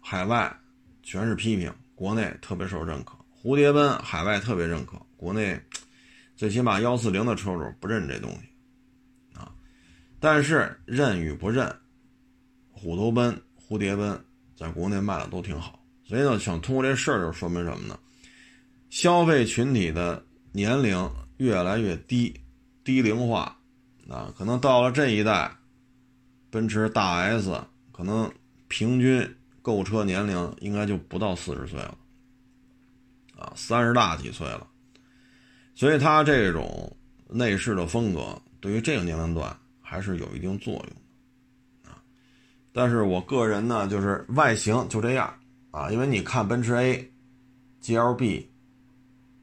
[0.00, 0.56] 海外
[1.02, 5.60] 全是批评，国内特别受认可，蝴蝶奔海外特别认可，国内
[6.36, 9.38] 最起码幺四零的车主不认这东西。
[9.38, 9.54] 啊
[10.18, 11.72] 但是认与不认，
[12.72, 14.18] 虎头奔、蝴蝶奔
[14.54, 17.98] 在国内卖的都挺好，所以呢，想通过这事儿就说明什么呢？
[18.90, 22.34] 消费群体的年龄越来越低，
[22.84, 23.58] 低龄化，
[24.08, 25.50] 啊，可能到了这一代，
[26.50, 27.52] 奔驰大 S
[27.92, 28.32] 可能
[28.68, 29.28] 平均
[29.62, 31.98] 购车年龄应该就不到四十岁了，
[33.36, 34.66] 啊，三十大几岁了，
[35.74, 36.96] 所以它这种
[37.28, 39.56] 内饰的风格对于这个年龄段。
[39.88, 40.86] 还是有一定作用，
[42.76, 45.32] 但是我个人呢，就是外形就这样
[45.70, 47.10] 啊，因为你看奔驰 A、
[47.82, 48.44] GLB、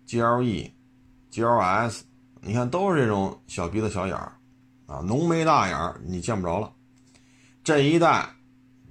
[0.07, 0.71] GLE、
[1.31, 2.01] GLS，
[2.41, 4.31] 你看都是这种小鼻子小眼儿
[4.85, 6.71] 啊，浓眉大眼儿你见不着了。
[7.63, 8.29] 这一代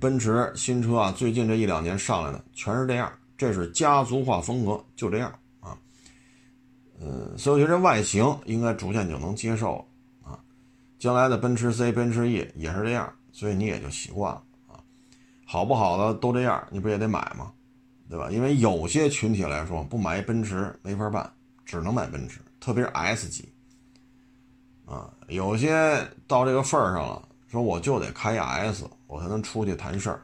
[0.01, 5.79] 奔驰新车啊，最近这一两年上来的全是这样，这是家族化风格，就这样啊。
[7.01, 9.89] 嗯，所以我觉得这外形应该逐渐就能接受
[10.21, 10.37] 啊。
[10.99, 13.09] 将来的奔驰 C、奔驰 E 也是这样，
[13.43, 14.79] 所以你也就习惯了啊。
[15.45, 17.53] 好不好的都这样，你不也得买吗？
[18.09, 18.31] 对吧？
[18.31, 21.29] 因为有些群体来说，不买奔驰没法办，
[21.65, 23.53] 只能买奔驰，特别是 S 级
[24.87, 25.13] 啊。
[25.27, 30.23] 有些到这个份儿上了，说我就得开一 S，我才能出去谈事儿。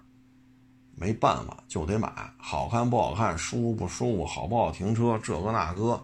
[0.95, 6.01] 没办法，就得买，好看不好看，舒服不舒服，好不好停车，这个那个，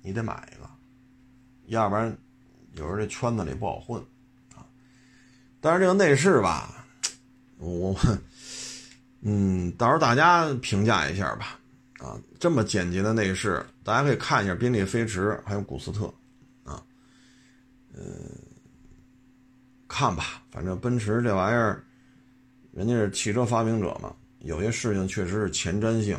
[0.00, 0.68] 你得买一个，
[1.66, 2.18] 要不然。
[2.74, 4.02] 有时候这圈子里不好混，
[5.62, 6.84] 但是这个内饰吧，
[7.56, 7.96] 我，
[9.20, 11.56] 嗯，到时候大家评价一下吧，
[12.00, 16.12] 啊，这么简洁的内饰，大家可以看一下宾利飞驰还有古斯特，
[16.64, 16.82] 啊，
[17.94, 18.02] 嗯，
[19.86, 21.84] 看吧，反正奔驰这玩意儿，
[22.72, 26.16] 人家是汽车发明者嘛，有些事情确实是前瞻性，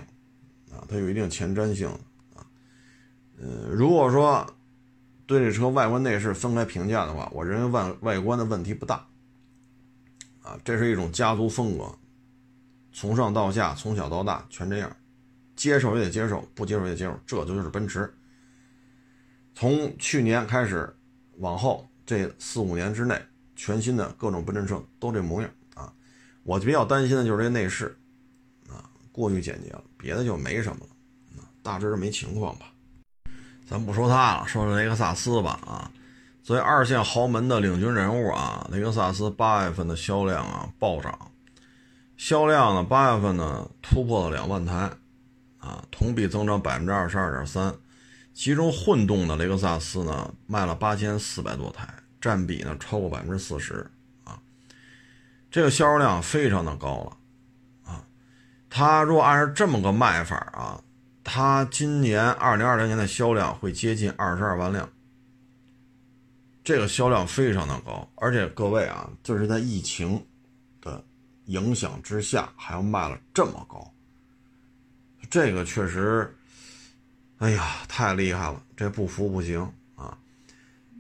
[0.71, 1.89] 啊，它有一定前瞻性，
[2.33, 2.47] 啊，
[3.37, 4.49] 呃，如果说。
[5.25, 9.07] 对这车外观内饰分开评价的话，我认为外外观的问题不大，
[10.43, 11.89] 啊，这是一种家族风格，
[12.91, 14.95] 从上到下，从小到大全这样，
[15.55, 18.13] 接受也得接受，不接受也得接受，这就是奔驰。
[19.55, 20.93] 从去年开始，
[21.37, 23.19] 往后这四五年之内，
[23.55, 25.93] 全新的各种奔驰车都这模样啊。
[26.43, 27.97] 我比较担心的就是这内饰，
[28.67, 30.85] 啊，过于简洁了，别的就没什么
[31.37, 32.65] 了，大致没情况吧。
[33.65, 35.89] 咱不说它了，说说雷克萨斯吧啊。
[36.43, 41.31] 作为二线豪门的领军人物啊，雷克萨斯八月份的销量啊暴涨，
[42.17, 44.91] 销量呢八月份呢突破了两万台，
[45.57, 47.73] 啊，同比增长百分之二十二点三。
[48.33, 51.87] 其中混动的雷克萨斯呢卖了八千四百多台，
[52.19, 53.89] 占比呢超过百分之四十
[54.25, 54.37] 啊。
[55.49, 58.03] 这个销售量非常的高了啊。
[58.69, 60.81] 它如果按照这么个卖法啊。
[61.25, 64.89] 它今年二零二零年的销量会接近二十二万辆，
[66.63, 70.25] 这个销量非常的高，而且各位啊，就是在疫情
[70.79, 71.03] 的
[71.45, 73.93] 影响之下，还要卖了这么高，
[75.29, 76.33] 这个确实，
[77.39, 79.61] 哎呀，太厉害了，这不服不行
[79.95, 80.17] 啊！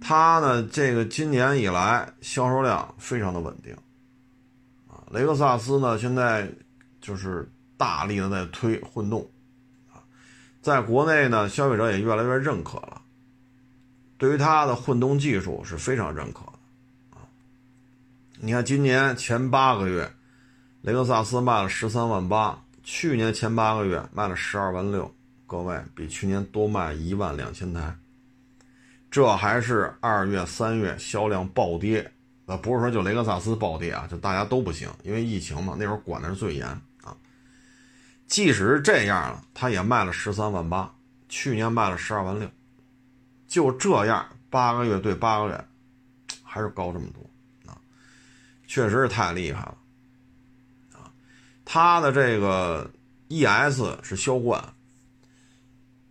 [0.01, 3.73] 它呢，这个今年以来销售量非常的稳定，
[4.89, 6.51] 啊，雷克萨斯呢现在
[6.99, 9.25] 就是大力的在推混动
[9.93, 10.03] 啊。
[10.61, 13.01] 在国内呢，消费者也越来越认可了，
[14.23, 16.53] 对于它的混动技术是非常认可的
[17.09, 17.27] 啊。
[18.39, 20.09] 你看今年前八个月，
[20.81, 25.13] 雷克萨斯卖了十三万八，去年前八个月卖了十二万六，
[25.45, 27.93] 各位比去年多卖一万两千台，
[29.11, 32.09] 这还是二月、三月销量暴跌，
[32.45, 36.65] 呃，不是说就雷克萨斯暴跌啊，就大家都不行，因为疫情嘛，那会儿管的是最严
[37.03, 37.13] 啊。
[38.27, 40.89] 即使是这样了，他也卖了十三万八，
[41.27, 42.49] 去年卖了十二万六，
[43.53, 45.67] 就这样八个月对八个月，
[46.41, 47.77] 还是高这么多啊，
[48.65, 49.77] 确实是太厉害了
[50.93, 51.13] 啊！
[51.63, 52.89] 他的这个
[53.29, 54.73] ES 是销冠，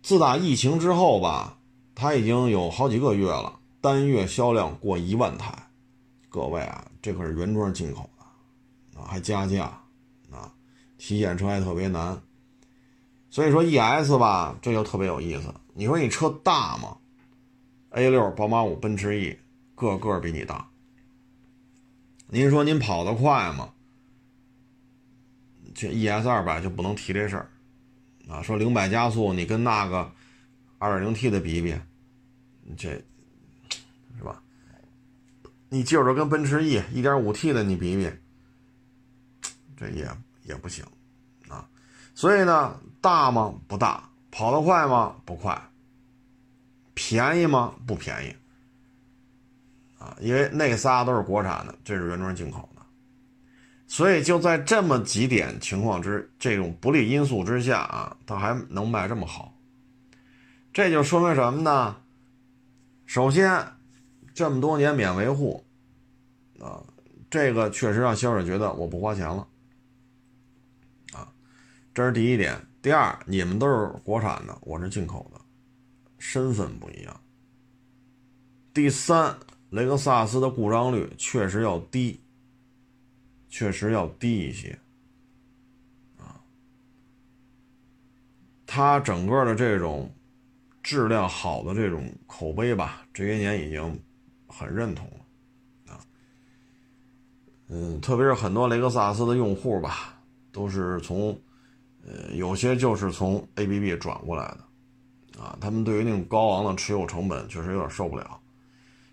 [0.01, 1.57] 自打疫情之后吧，
[1.93, 5.53] 他已经有好几个月了，单月销量过一万台，
[6.29, 9.65] 各位啊，这可是原装进口的啊，还加价
[10.31, 10.49] 啊。
[10.97, 12.17] 体检车还特别难，
[13.29, 15.53] 所以说 ES 吧，这就特别有意思。
[15.73, 16.95] 你说你车大吗
[17.93, 19.39] ？A 六、宝马五、奔驰 E，
[19.73, 20.69] 个个比你大。
[22.27, 23.73] 您说您跑得快吗？
[25.73, 27.49] 这 ES 二百就不能提这事儿
[28.27, 28.41] 啊。
[28.43, 30.11] 说零百加速，你跟那个
[30.77, 31.75] 二点零 T 的比比，
[32.77, 32.89] 这
[34.17, 34.43] 是吧？
[35.69, 38.11] 你就着跟奔驰 E 一点五 T 的你比比，
[39.75, 40.07] 这也。
[40.45, 40.83] 也不行，
[41.47, 41.65] 啊，
[42.13, 43.55] 所以呢，大吗？
[43.65, 45.15] 不大，跑得快吗？
[45.23, 45.57] 不快，
[46.93, 47.73] 便宜吗？
[47.85, 48.35] 不便宜，
[49.97, 52.81] 啊，因为那仨都是国产的，这是原装进口的，
[53.87, 59.57] 所以就在这么几点情况之这种不利因素之下啊，它还能卖这么好，
[60.71, 61.95] 这就说明什么呢？
[63.05, 63.65] 首先，
[64.33, 65.63] 这么多年免维护，
[66.59, 66.81] 啊，
[67.29, 69.47] 这个确实让消费者觉得我不花钱了。
[71.13, 71.27] 啊
[71.93, 75.39] 这是第一点，第二，你们都是国产的，我是进口的，
[76.25, 77.19] 身份不一样。
[78.73, 79.37] 第三，
[79.71, 82.17] 雷克萨斯的故障率确实要低，
[83.49, 84.79] 确实要低一些，
[86.17, 86.41] 啊，
[88.65, 90.09] 它整个的这种
[90.81, 94.01] 质量好的这种口碑吧，这些年已经
[94.47, 95.99] 很认同了，啊，
[97.67, 100.17] 嗯，特别是很多雷克萨斯的用户吧，
[100.53, 101.37] 都是从。
[102.05, 104.59] 呃，有些就是从 ABB 转过来的，
[105.39, 108.39] 啊，他们对于那种高昂的持有成本确实有点受不了。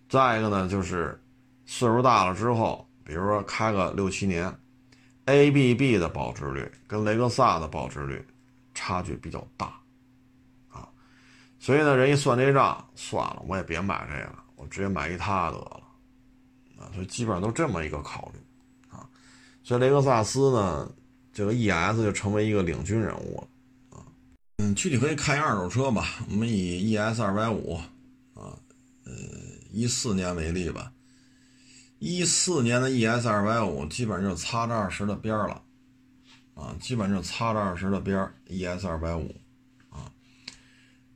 [0.08, 1.20] 再一个呢，就是
[1.66, 4.52] 岁数大了之后，比如说开个六七年
[5.26, 8.26] ，ABB 的保值率跟雷克萨的保值率
[8.74, 9.80] 差距比较大，
[10.68, 10.88] 啊，
[11.58, 15.82] 所以呢，人一算这账，算了，我也别买这个，我直接买一它得了，
[16.78, 18.40] 啊，所以基本上都这么一个考虑，
[18.96, 19.08] 啊，
[19.62, 20.90] 所以雷克萨斯呢。
[21.32, 23.46] 这个 ES 就成为一个领军人物了，
[24.62, 26.06] 嗯，具体可以看一下二手车吧。
[26.28, 27.76] 我们以 ES 二百五，
[28.34, 28.52] 啊，
[29.04, 29.12] 呃，
[29.72, 30.92] 一四年为例吧。
[31.98, 35.62] 一四年的 ES 二百五基本上就擦着二十的边了，
[36.52, 39.34] 啊，基本上就擦着二十的边 ES 二百五，
[39.88, 40.12] 啊，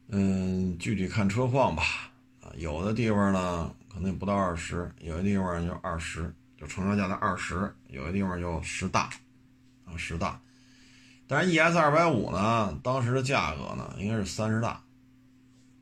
[0.09, 1.83] 嗯，具体看车况吧，
[2.41, 9.11] 啊，有的地方呢可能不到二十，有的地方就二十，就成交价的二十，有的地方就十大。
[9.85, 10.41] 啊，十大，
[11.35, 14.81] 但是 ES 二百五呢，当时的价格呢，应该是三十大，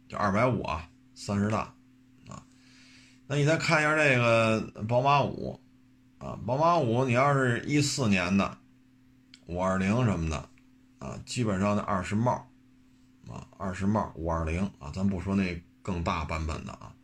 [0.08, 1.74] 就二百五啊，三十大，
[2.26, 2.42] 啊，
[3.26, 5.60] 那你再看一下这个宝马五，
[6.16, 8.56] 啊，宝马五，你要是一四年的
[9.44, 10.48] 五二零什么的，
[11.00, 12.32] 啊，基本上那二十帽，
[13.28, 16.94] 啊，二十帽五二零啊，咱不说那更大版本的啊，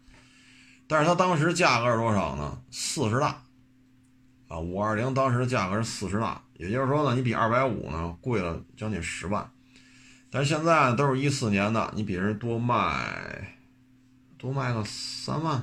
[0.86, 2.58] 但是它当时价格是多少呢？
[2.70, 3.42] 四十大，
[4.48, 6.42] 啊，五二零当时的价格是四十大。
[6.58, 9.48] 也就是说呢，你比二百五呢贵了将近十万，
[10.28, 13.56] 但是现在都是一四年的，你比人多卖
[14.36, 15.56] 多卖个三万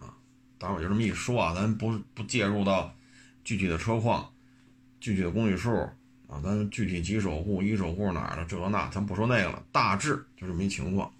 [0.00, 0.16] 啊！
[0.58, 2.94] 当然我就这么一说啊，咱不不介入到
[3.44, 4.32] 具体的车况、
[4.98, 5.70] 具体的公里数
[6.26, 11.12] 啊，咱具体几手户、一手户哪儿的这个那，咱不说那个了，大致就这么一情况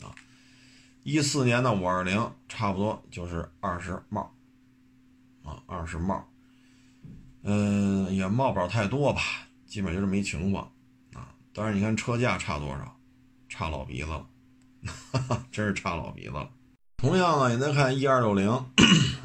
[0.00, 0.08] 啊。
[1.02, 4.34] 一四年的五二零差不多就是二十帽
[5.44, 6.26] 啊，二十帽。
[7.42, 9.20] 嗯，也冒不了太多吧，
[9.66, 10.70] 基本就这么一情况
[11.14, 11.34] 啊。
[11.52, 12.96] 但是你看车价差多少，
[13.48, 14.26] 差老鼻子了，
[15.12, 16.48] 哈 哈真是差老鼻子了。
[16.96, 18.64] 同样呢，你再看一二六零，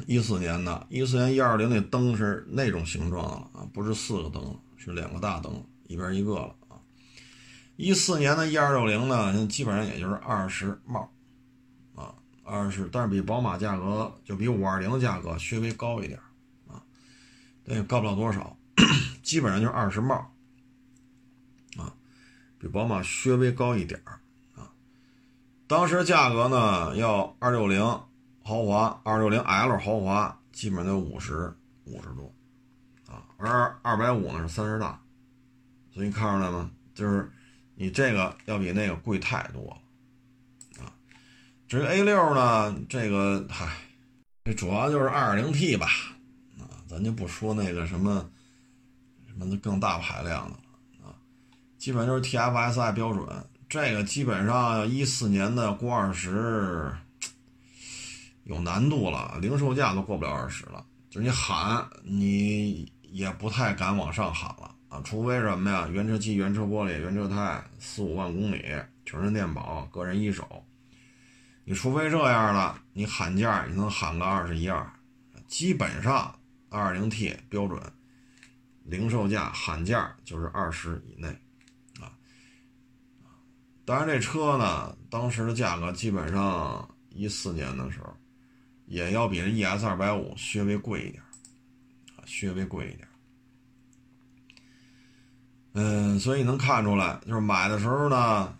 [0.06, 6.74] 一四年的，一四年一二零那灯是那种形状的了啊，不是四个灯了，是两个大灯，一边一个了啊。
[7.76, 11.08] 一四年的一二六零呢，基本上也就是二十帽，
[11.94, 12.12] 啊，
[12.42, 16.18] 二十，但是比宝马价格就比五二零的价格稍微高一点，
[17.70, 18.56] 那也，高不了多少，
[19.22, 20.14] 基本上就是二十帽，
[21.76, 21.92] 啊，
[22.58, 24.18] 比宝马稍微高一点啊。
[25.66, 27.82] 当时价格呢，要二六零
[28.42, 31.54] 豪华，二六零 L 豪华，基本上都五十
[31.84, 32.32] 五十多，
[33.06, 34.98] 啊，而二百五呢是三十大，
[35.92, 36.70] 所以你看出来吗？
[36.94, 37.30] 就是
[37.74, 40.88] 你这个要比那个贵太多了，啊，
[41.68, 43.76] 至于 A 六呢，这个嗨，
[44.44, 45.86] 这主要就是二点零 T 吧，
[46.88, 48.28] 咱就不说那个什么
[49.26, 50.56] 什么更大排量的
[51.02, 51.14] 了，啊，
[51.76, 53.28] 基本就是 TFSI 标准。
[53.68, 56.90] 这个基本上一四年的过二十
[58.44, 60.82] 有难度了，零售价都过不了二十了。
[61.10, 65.86] 就是你喊，你也不太敢往上喊了啊，除非什么呀？
[65.92, 68.64] 原车漆、原车玻璃、原车胎，四五万公里，
[69.04, 70.64] 全身电保，个人一手。
[71.64, 74.90] 你除非这样了，你喊价你能喊个二十一二，
[75.46, 76.34] 基本上
[76.70, 77.80] 二零 T 标准，
[78.84, 81.28] 零售价喊价就是二十以内。
[82.00, 82.12] 啊
[83.84, 88.14] 当然，这车呢，当时的价格基本上一四年的时候，
[88.84, 91.22] 也要比这 ES 二百五稍微贵一点，
[92.16, 93.08] 啊，稍微贵一点。
[95.72, 98.54] 嗯，所以能看出来，就是买的时候呢，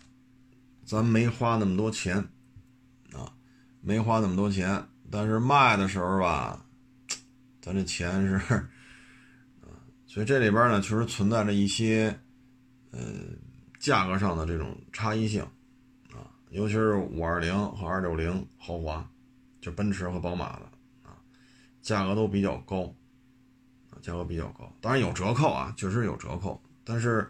[0.83, 2.17] 咱没花那么多钱，
[3.13, 3.31] 啊，
[3.81, 6.65] 没花那么多钱，但是卖的时候吧，
[7.69, 8.55] 咱这钱是，
[9.61, 12.19] 啊，所以这里边呢，确实存在着一些，
[12.91, 13.37] 嗯。
[13.79, 15.41] 价格上的这种差异性，
[16.11, 19.09] 啊，尤其是五二零和二六零豪华，
[19.61, 20.65] 就奔驰和宝马的，
[21.03, 21.15] 啊，
[21.81, 22.93] 价格都比较高，
[23.89, 27.25] 啊，价格比较高，当然有折扣啊，确实有折扣，但是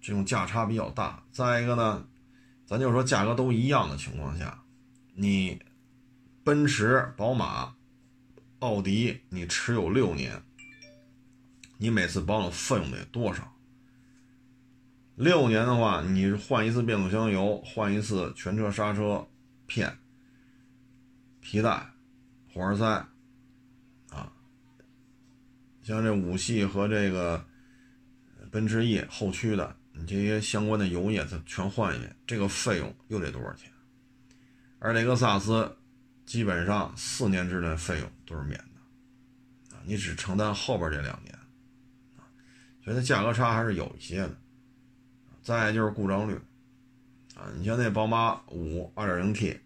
[0.00, 1.22] 这种价差比较大。
[1.30, 2.02] 再一个呢，
[2.64, 4.58] 咱就说价格都一样的情况下，
[5.12, 5.62] 你
[6.42, 7.73] 奔驰、宝马、
[8.64, 10.42] 奥迪，你持有六年，
[11.76, 13.54] 你每次保养费用得多少？
[15.16, 19.28] 六年的话，你换一次变速箱油，换一次全车刹车
[19.66, 19.98] 片、
[21.42, 21.90] 皮带、
[22.54, 22.86] 火花塞，
[24.08, 24.32] 啊，
[25.82, 27.44] 像这五系和这个
[28.50, 33.70] 奔驰 E 后驱的，你这些相关的油液它全换一遍，这个费用又得多少钱？
[34.78, 35.76] 而雷克萨斯
[36.24, 41.34] 基本上四年之内费用都是免的，啊，你只承担后边这两年，
[42.16, 42.24] 啊，
[42.82, 44.36] 所以它价格差还是有一些的。
[45.42, 46.34] 再就是故障率，
[47.34, 49.60] 啊，你像那宝马五二点零 T，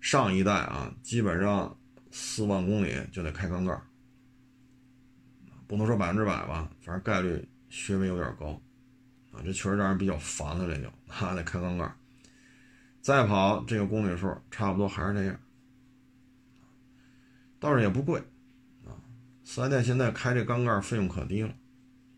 [0.00, 1.78] 上一代啊，基本上
[2.10, 3.80] 四万公里就得开缸盖，
[5.68, 8.60] 不能说百分之百吧，反正概率稍微有点高，
[9.30, 11.88] 啊，这确实让人比较烦了，这就 还得开缸盖，
[13.00, 15.38] 再跑这个公里数差不多还是这样，
[17.62, 18.18] 倒是也不贵，
[18.84, 18.90] 啊，
[19.44, 21.54] 四 S 店现在开这缸盖费用可低了。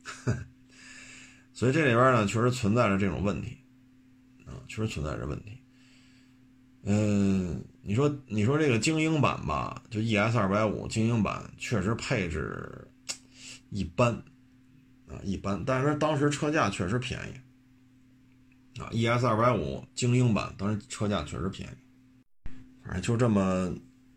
[1.52, 3.58] 所以这里边呢，确实存在着这种问题，
[4.46, 5.58] 啊，确实存在着问题。
[6.84, 12.88] 嗯，你说，你说这个精英版吧，就 ES 二百五精英版，确实配置
[13.68, 14.14] 一般，
[15.08, 15.62] 啊，一般。
[15.66, 22.50] 但是当时车价确实便宜，啊，ES 二百五精英版当时车价确实便宜。
[22.82, 23.74] 反正就这么，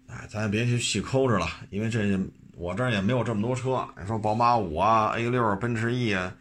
[0.07, 2.19] 哎，咱也别去细抠着了，因为这
[2.55, 3.87] 我这儿也没有这么多车。
[3.99, 6.33] 你说宝马五啊，A 六，奔驰 E 啊。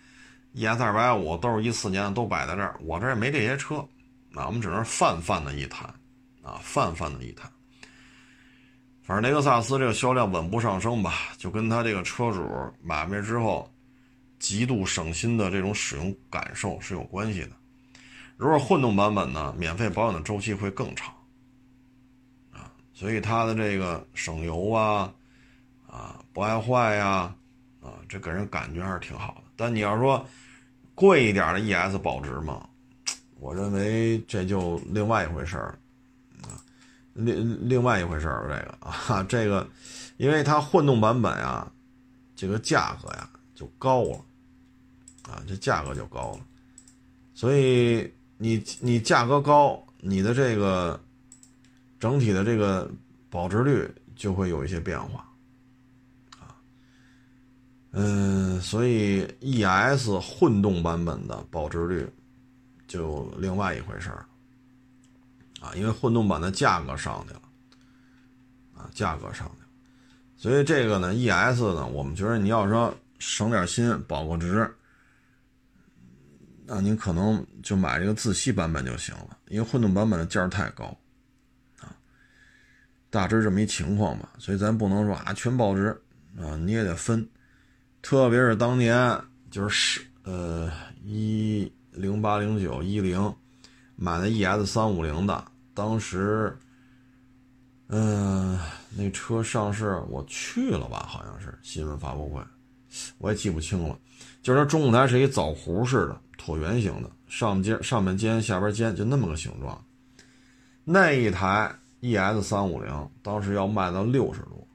[0.54, 3.86] ES 二百五都是一四年的都摆在这儿，我这也没这些车，
[4.30, 5.86] 那我们只能泛泛的一谈，
[6.42, 7.46] 啊，泛泛的一谈。
[9.02, 12.42] 反正雷克萨斯这个销量稳步上升吧，就跟他这个车主
[12.82, 13.70] 买回之后
[14.38, 17.50] 极度省心的这种使用感受是有关系的。
[18.38, 21.12] 如果混动版本呢，免费保养的周期会更长，
[22.96, 25.12] 所以它的这个省油啊，
[25.86, 27.30] 啊，不爱坏呀，
[27.82, 29.42] 啊，这给人感觉还是挺好的。
[29.54, 30.26] 但你要说，
[30.94, 32.66] 贵一点的 ES 保值吗？
[33.38, 35.78] 我认为这就另外一回事儿，
[36.40, 36.56] 啊，
[37.12, 39.68] 另另外一回事儿，这个啊，这个，
[40.16, 41.70] 因为它混动版本啊，
[42.34, 44.24] 这个价格呀就高了，
[45.28, 46.40] 啊，这价格就高了，
[47.34, 50.98] 所以你你价格高，你的这个
[51.98, 52.90] 整体的这个
[53.30, 55.20] 保值率就会有一些变化。
[56.38, 56.56] 啊
[57.92, 62.06] 嗯，所以 ES 混动版本的保值率
[62.86, 64.26] 就另外一回事儿
[65.60, 67.42] 啊，因为混动版的价格上去了
[68.76, 69.68] 啊，价格上去了，
[70.36, 74.70] 所以这个呢，ES 呢，我们觉得你要说省点心、保个值，
[76.66, 80.94] 那您可能就买这个自吸版本就行了，因为混动版本的价儿太高，
[83.10, 85.88] 大致这么一情况吧，所以咱不能说啊全保值
[86.38, 87.28] 啊，你也得分，
[88.02, 89.18] 特别是当年
[89.50, 90.70] 就是呃
[91.02, 91.72] 一。
[91.96, 93.34] 零八零九一零，
[93.94, 95.42] 买的 ES 三五零的，
[95.72, 96.54] 当时，
[97.88, 98.60] 嗯，
[98.94, 101.06] 那车上市我去了吧？
[101.08, 102.42] 好像是新闻发布会，
[103.16, 103.98] 我也记不清了。
[104.42, 109.82] 就是它中控台是一枣核似的椭圆形的，上尖上面尖下边尖，就那么个形状。
[110.84, 114.66] 那一台 ES 三五零当时要卖到六十多，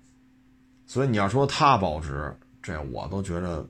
[0.85, 3.67] 所以你要说它保值，这我都觉得，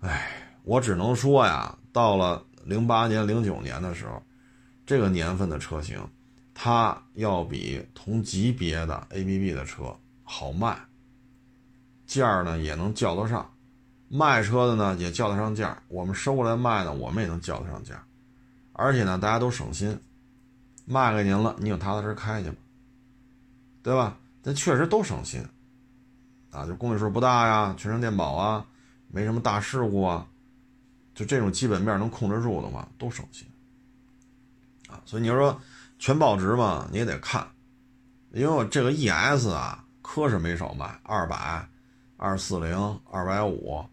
[0.00, 0.30] 哎，
[0.64, 1.74] 我只能说呀。
[1.90, 4.22] 到了零八年、零九年的时候，
[4.86, 5.98] 这个年份的车型，
[6.54, 10.78] 它要比同级别的 ABB 的车好卖，
[12.06, 13.50] 价呢也能叫得上，
[14.08, 18.00] 卖车的呢也叫得上价，我们收过来卖呢，我们也能叫得上价，
[18.74, 19.98] 而且呢大家都省心，
[20.88, 22.56] 卖给您了，你就踏踏实实开去吧，
[23.82, 24.16] 对吧？
[24.42, 25.46] 咱确实都省心，
[26.50, 28.64] 啊，就公里数不大呀，全程电保啊，
[29.08, 30.26] 没什么大事故啊。
[31.14, 33.46] 就这种基本面能控制住的话，都省心
[34.88, 35.02] 啊。
[35.04, 35.60] 所以你要说
[35.98, 37.46] 全保值嘛，你也得看，
[38.30, 41.68] 因为我这个 ES 啊，科是没少卖，二百、
[42.16, 43.84] 二四零、二百五、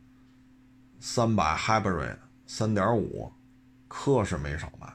[0.99, 2.15] 三百 Hybrid、
[2.45, 3.31] 三点五，
[3.87, 4.87] 科是没少卖。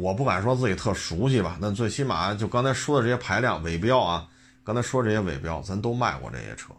[0.00, 4.28] 我不敢说自己特熟悉吧，那最起码就刚才说的这些排量尾标啊，
[4.62, 6.72] 刚才说这些尾标，咱都卖过这些车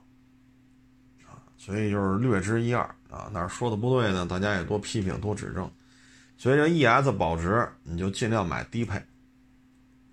[1.27, 2.83] 啊，所以就是略知一二。
[3.07, 4.25] 啊，哪说的不对呢？
[4.25, 5.71] 大家也多批评多指正。
[6.37, 9.01] 所以这 ES 保值，你就尽量买低配，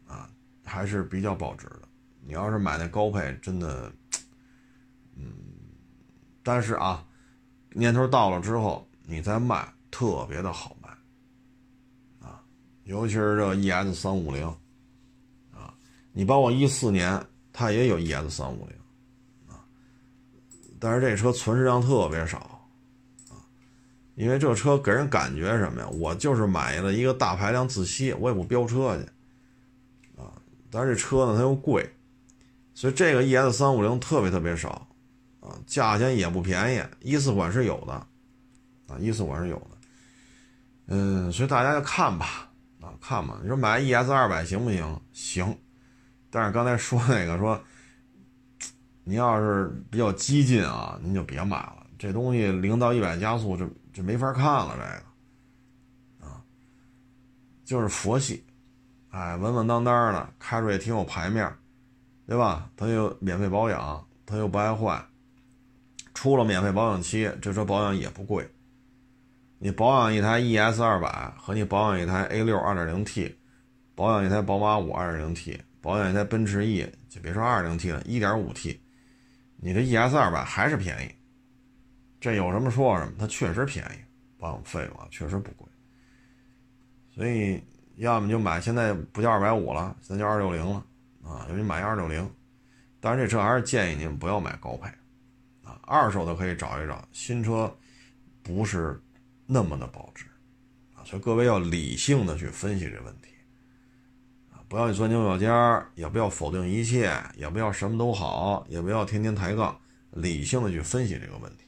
[0.07, 0.31] 啊，
[0.65, 1.83] 还是比较保值的。
[2.25, 3.91] 你要是买那高配，真的，
[5.17, 5.33] 嗯，
[6.45, 7.05] 但是啊，
[7.71, 10.77] 年头到了之后，你再卖特别的好，
[12.93, 14.47] 尤其是这 ES 三五零，
[15.51, 15.73] 啊，
[16.13, 17.19] 你包括一四年
[17.51, 18.77] 它也有 ES 三五零，
[19.49, 19.65] 啊，
[20.79, 22.39] 但是这车存世量特别少。
[22.39, 22.49] 啊
[24.15, 25.89] 因为这车给人感觉什么呀？
[25.89, 29.05] 我就是买了一个大排量自吸，我也不飙车去，
[30.21, 30.37] 啊！
[30.71, 31.91] 但是这车呢，它又贵，
[32.75, 34.87] 所以这个 ES 三五零特别特别少，
[35.41, 36.83] 啊，价钱也不便宜。
[37.01, 37.95] 一四款是有的，
[38.87, 39.79] 啊，一四款是有的，
[40.89, 42.52] 嗯，所以大家就看吧，
[43.03, 43.39] 看吧。
[43.43, 45.01] 你说买 ES 二百行不行？
[45.13, 45.59] 行，
[46.31, 47.61] 但是刚才说那个说，
[49.05, 51.87] 您要是比较激进啊，您就别买了。
[51.99, 53.69] 这东西零到一百加速就。
[53.93, 56.41] 就没法看了，这个，啊，
[57.63, 58.43] 就是佛系，
[59.11, 61.55] 哎，稳稳当当的，开着也挺有排面，
[62.27, 62.71] 对吧？
[62.75, 65.05] 它又免费保养，它又不爱坏，
[66.15, 68.51] 出了免费保养期，这车保养也不贵。
[69.65, 73.33] 你保养一台 ES 二百和你保养一台 A 六二点零 T，
[73.95, 78.81] 保养一台宝马五二点零 T，保养一台奔驰 E，就别说二点零 T 了，一点五 T，
[79.59, 81.15] 你这 ES 二百还是便宜。
[82.21, 84.03] 这有什么说什么，它确实便宜，
[84.37, 85.65] 保养费用啊确实不贵，
[87.15, 87.63] 所以
[87.99, 90.85] 要么就买，现在不叫二百五了，现在叫二六零了
[91.23, 92.29] 啊，有你买二六零，
[92.99, 94.89] 但是这车还是建议您不要买高配，
[95.63, 97.73] 啊，二手的可以找一找，新车
[98.43, 99.01] 不是
[99.47, 100.25] 那么的保值，
[100.95, 103.29] 啊，所以各位要理性的去分析这问题，
[104.51, 109.79] 啊，不要钻牛角尖儿，也不要否定一切，也不要什么都好，也不要天天抬杠，
[110.11, 111.65] 理性的去分析这个问题。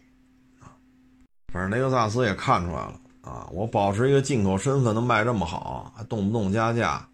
[1.53, 3.49] 反正雷克萨斯也看出来了啊！
[3.53, 7.09] 我保持一个进口身份，能卖这么好，还动不动加价。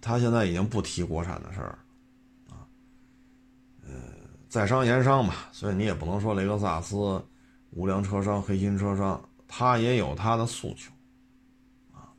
[0.00, 1.78] 他现在已经不提国产的事儿，
[2.48, 2.62] 啊，
[3.84, 3.92] 呃，
[4.48, 5.48] 在商言商吧。
[5.50, 7.20] 所以你也不能说雷克萨斯
[7.70, 10.90] 无良车商、黑心车商，他也有他的诉求，
[11.92, 12.12] 啊。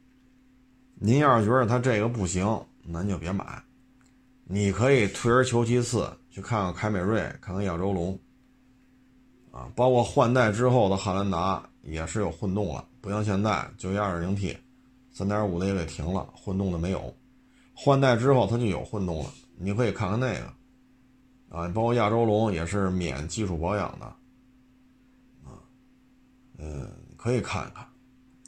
[0.95, 2.45] 您要是觉得他这个不行，
[2.83, 3.63] 那您就别买。
[4.45, 8.17] 你可以退而求其次，去看看凯美瑞，看看亚洲龙。
[9.51, 14.55] 啊，包括换代之后的汉兰达也是有混动了，不像现在就一二零 T，
[15.11, 17.13] 三点五的也给停了，混动的没有。
[17.73, 20.53] 换代之后它就有混动了，你可以看看那个。
[21.49, 24.05] 啊，包括亚洲龙也是免基础保养的。
[25.45, 25.57] 啊，
[26.57, 27.83] 嗯，可以看一看。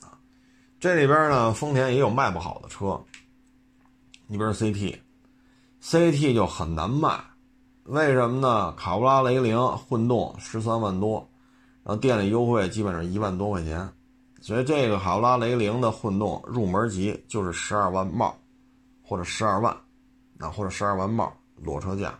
[0.08, 0.18] 啊，
[0.80, 2.98] 这里边呢，丰田也有卖不好的车。
[4.28, 7.20] 你比如 CT，CT 就很难卖。
[7.86, 8.72] 为什么呢？
[8.74, 11.28] 卡罗拉雷凌混动十三万多，
[11.84, 13.92] 然后店里优惠基本上一万多块钱，
[14.40, 18.38] 所以这个卡罗拉雷凌的混动入门级就是十二万帽，
[19.02, 19.76] 或者十二万，
[20.38, 22.14] 啊或者十二万帽裸车价。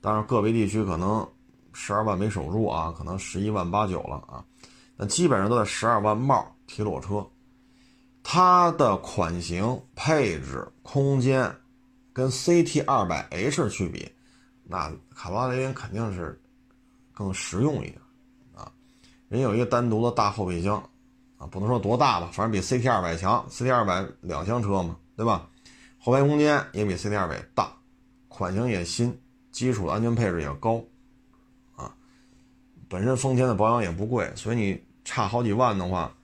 [0.00, 1.28] 当然个别地区可能
[1.72, 4.44] 十二万没守住啊，可能十一万八九了啊，
[5.06, 7.26] 基本上都在十二万帽提裸车。
[8.22, 11.52] 它的款型、配置、空间
[12.12, 14.08] 跟 CT 二百 H 去比，
[14.62, 16.40] 那卡罗拉雷凌肯定是
[17.12, 17.98] 更实用一点
[18.54, 18.70] 啊。
[19.28, 20.76] 人有一个单独的大后备箱
[21.36, 23.44] 啊，不能说多大吧，反正比 CT 二百强。
[23.50, 25.48] CT 二百两厢车嘛，对吧？
[25.98, 27.72] 后排空间也比 CT 二百大，
[28.28, 30.80] 款型也新，基础的安全配置也高
[31.74, 31.92] 啊。
[32.88, 36.14] 本身丰田的保养也不贵，所以你差好几万的话。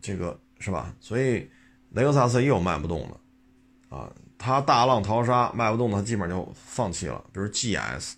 [0.00, 0.92] 这个是吧？
[0.98, 1.48] 所以
[1.90, 7.24] 雷克萨斯也有卖不动的，啊，它大浪淘沙卖不动，它基本上就放弃了。
[7.32, 8.14] 比如 GS、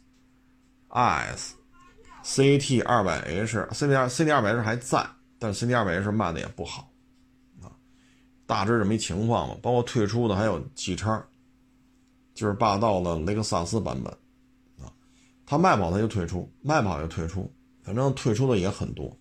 [0.88, 1.50] RS、
[2.22, 5.06] CT 二百 H、CT 二 CT 二百 H 还在，
[5.38, 6.90] 但是 CT 二百 H 卖的也不好，
[7.60, 7.68] 啊，
[8.46, 9.56] 大致这么一情况吧。
[9.60, 11.22] 包括退出的还有 G 叉，
[12.32, 14.10] 就是霸道的雷克萨斯版本，
[14.82, 14.88] 啊，
[15.44, 17.53] 它卖不好它就退出，卖不好就退出，
[17.84, 19.16] 反正退出的也很多。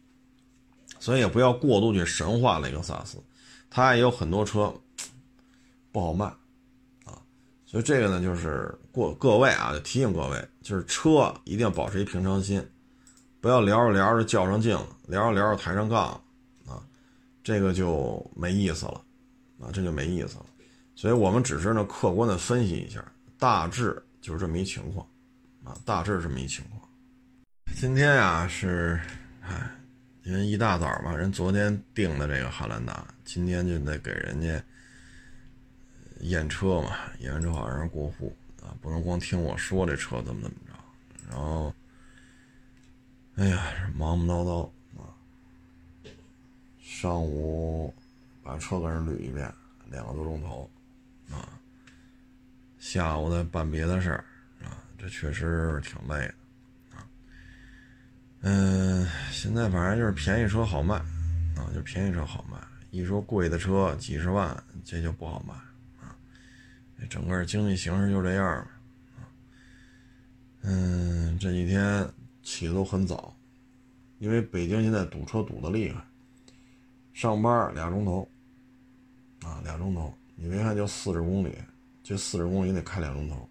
[0.99, 3.18] 所以也不要过度去神化雷克萨斯，
[3.70, 4.74] 它也有很多车
[5.91, 6.26] 不好卖
[7.03, 7.20] 啊。
[7.66, 12.66] 所以这个呢，就是过各位啊，就提醒各位，就是车一定要保持一平常心，
[13.41, 16.14] 不要聊着聊着较上劲了，聊着聊着抬上杠
[16.66, 16.82] 啊，
[17.43, 19.01] 这个就没意思了
[19.59, 20.45] 啊，这就没意思了。
[20.95, 23.03] 所以我们只是呢客观的分析一下，
[23.38, 25.05] 大致就是这么一情况
[25.66, 26.82] 啊，大致这么一情况。
[27.76, 28.99] 今天呀是，
[29.41, 29.69] 哎。
[30.24, 34.63] 因为一大早嘛，人昨天订的这个汉兰达，今天就得给人家
[36.21, 40.74] 验车嘛，验完车好让人过户啊，不能光听我说这车怎么怎么着。
[41.30, 41.76] 然后，
[43.36, 44.65] 哎呀，忙忙叨叨
[44.97, 45.11] 啊，
[46.82, 47.93] 上午
[48.41, 49.53] 把车跟人捋一遍，
[49.91, 50.71] 两个多钟头
[51.30, 51.59] 啊，
[52.80, 54.24] 下午再办别的事儿
[54.63, 56.34] 啊，这确实挺累的。
[58.45, 60.95] 嗯，现在反正就是便宜车好卖，
[61.55, 62.57] 啊，就便宜车好卖。
[62.91, 65.53] 一说贵的车几十万，这就不好卖，
[66.05, 66.13] 啊，
[67.09, 68.67] 整个经济形势就这样啊。
[70.63, 72.05] 嗯，这几天
[72.43, 73.33] 起的都很早，
[74.19, 76.03] 因为北京现在堵车堵得厉害，
[77.13, 78.27] 上班俩钟头，
[79.43, 81.57] 啊，俩钟头，你别看就四十公里，
[82.03, 83.47] 这四十公里得开两钟头，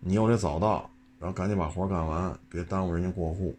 [0.00, 0.90] 你又得早到，
[1.20, 3.56] 然后赶紧把活干完，别耽误人家过户。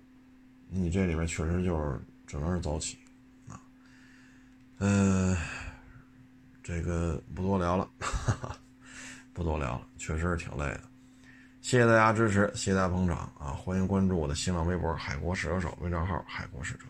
[0.72, 2.98] 你这里面确实就是只能是早起，
[3.48, 3.60] 啊，
[4.78, 5.36] 嗯，
[6.62, 8.58] 这个不多聊了，哈 哈
[9.34, 10.82] 不多聊了，确实是挺累的。
[11.62, 13.52] 谢谢大家支持，谢谢大家捧场啊！
[13.52, 16.86] 欢迎关注我的新浪微博“海国试车手”微账号“海国试车”。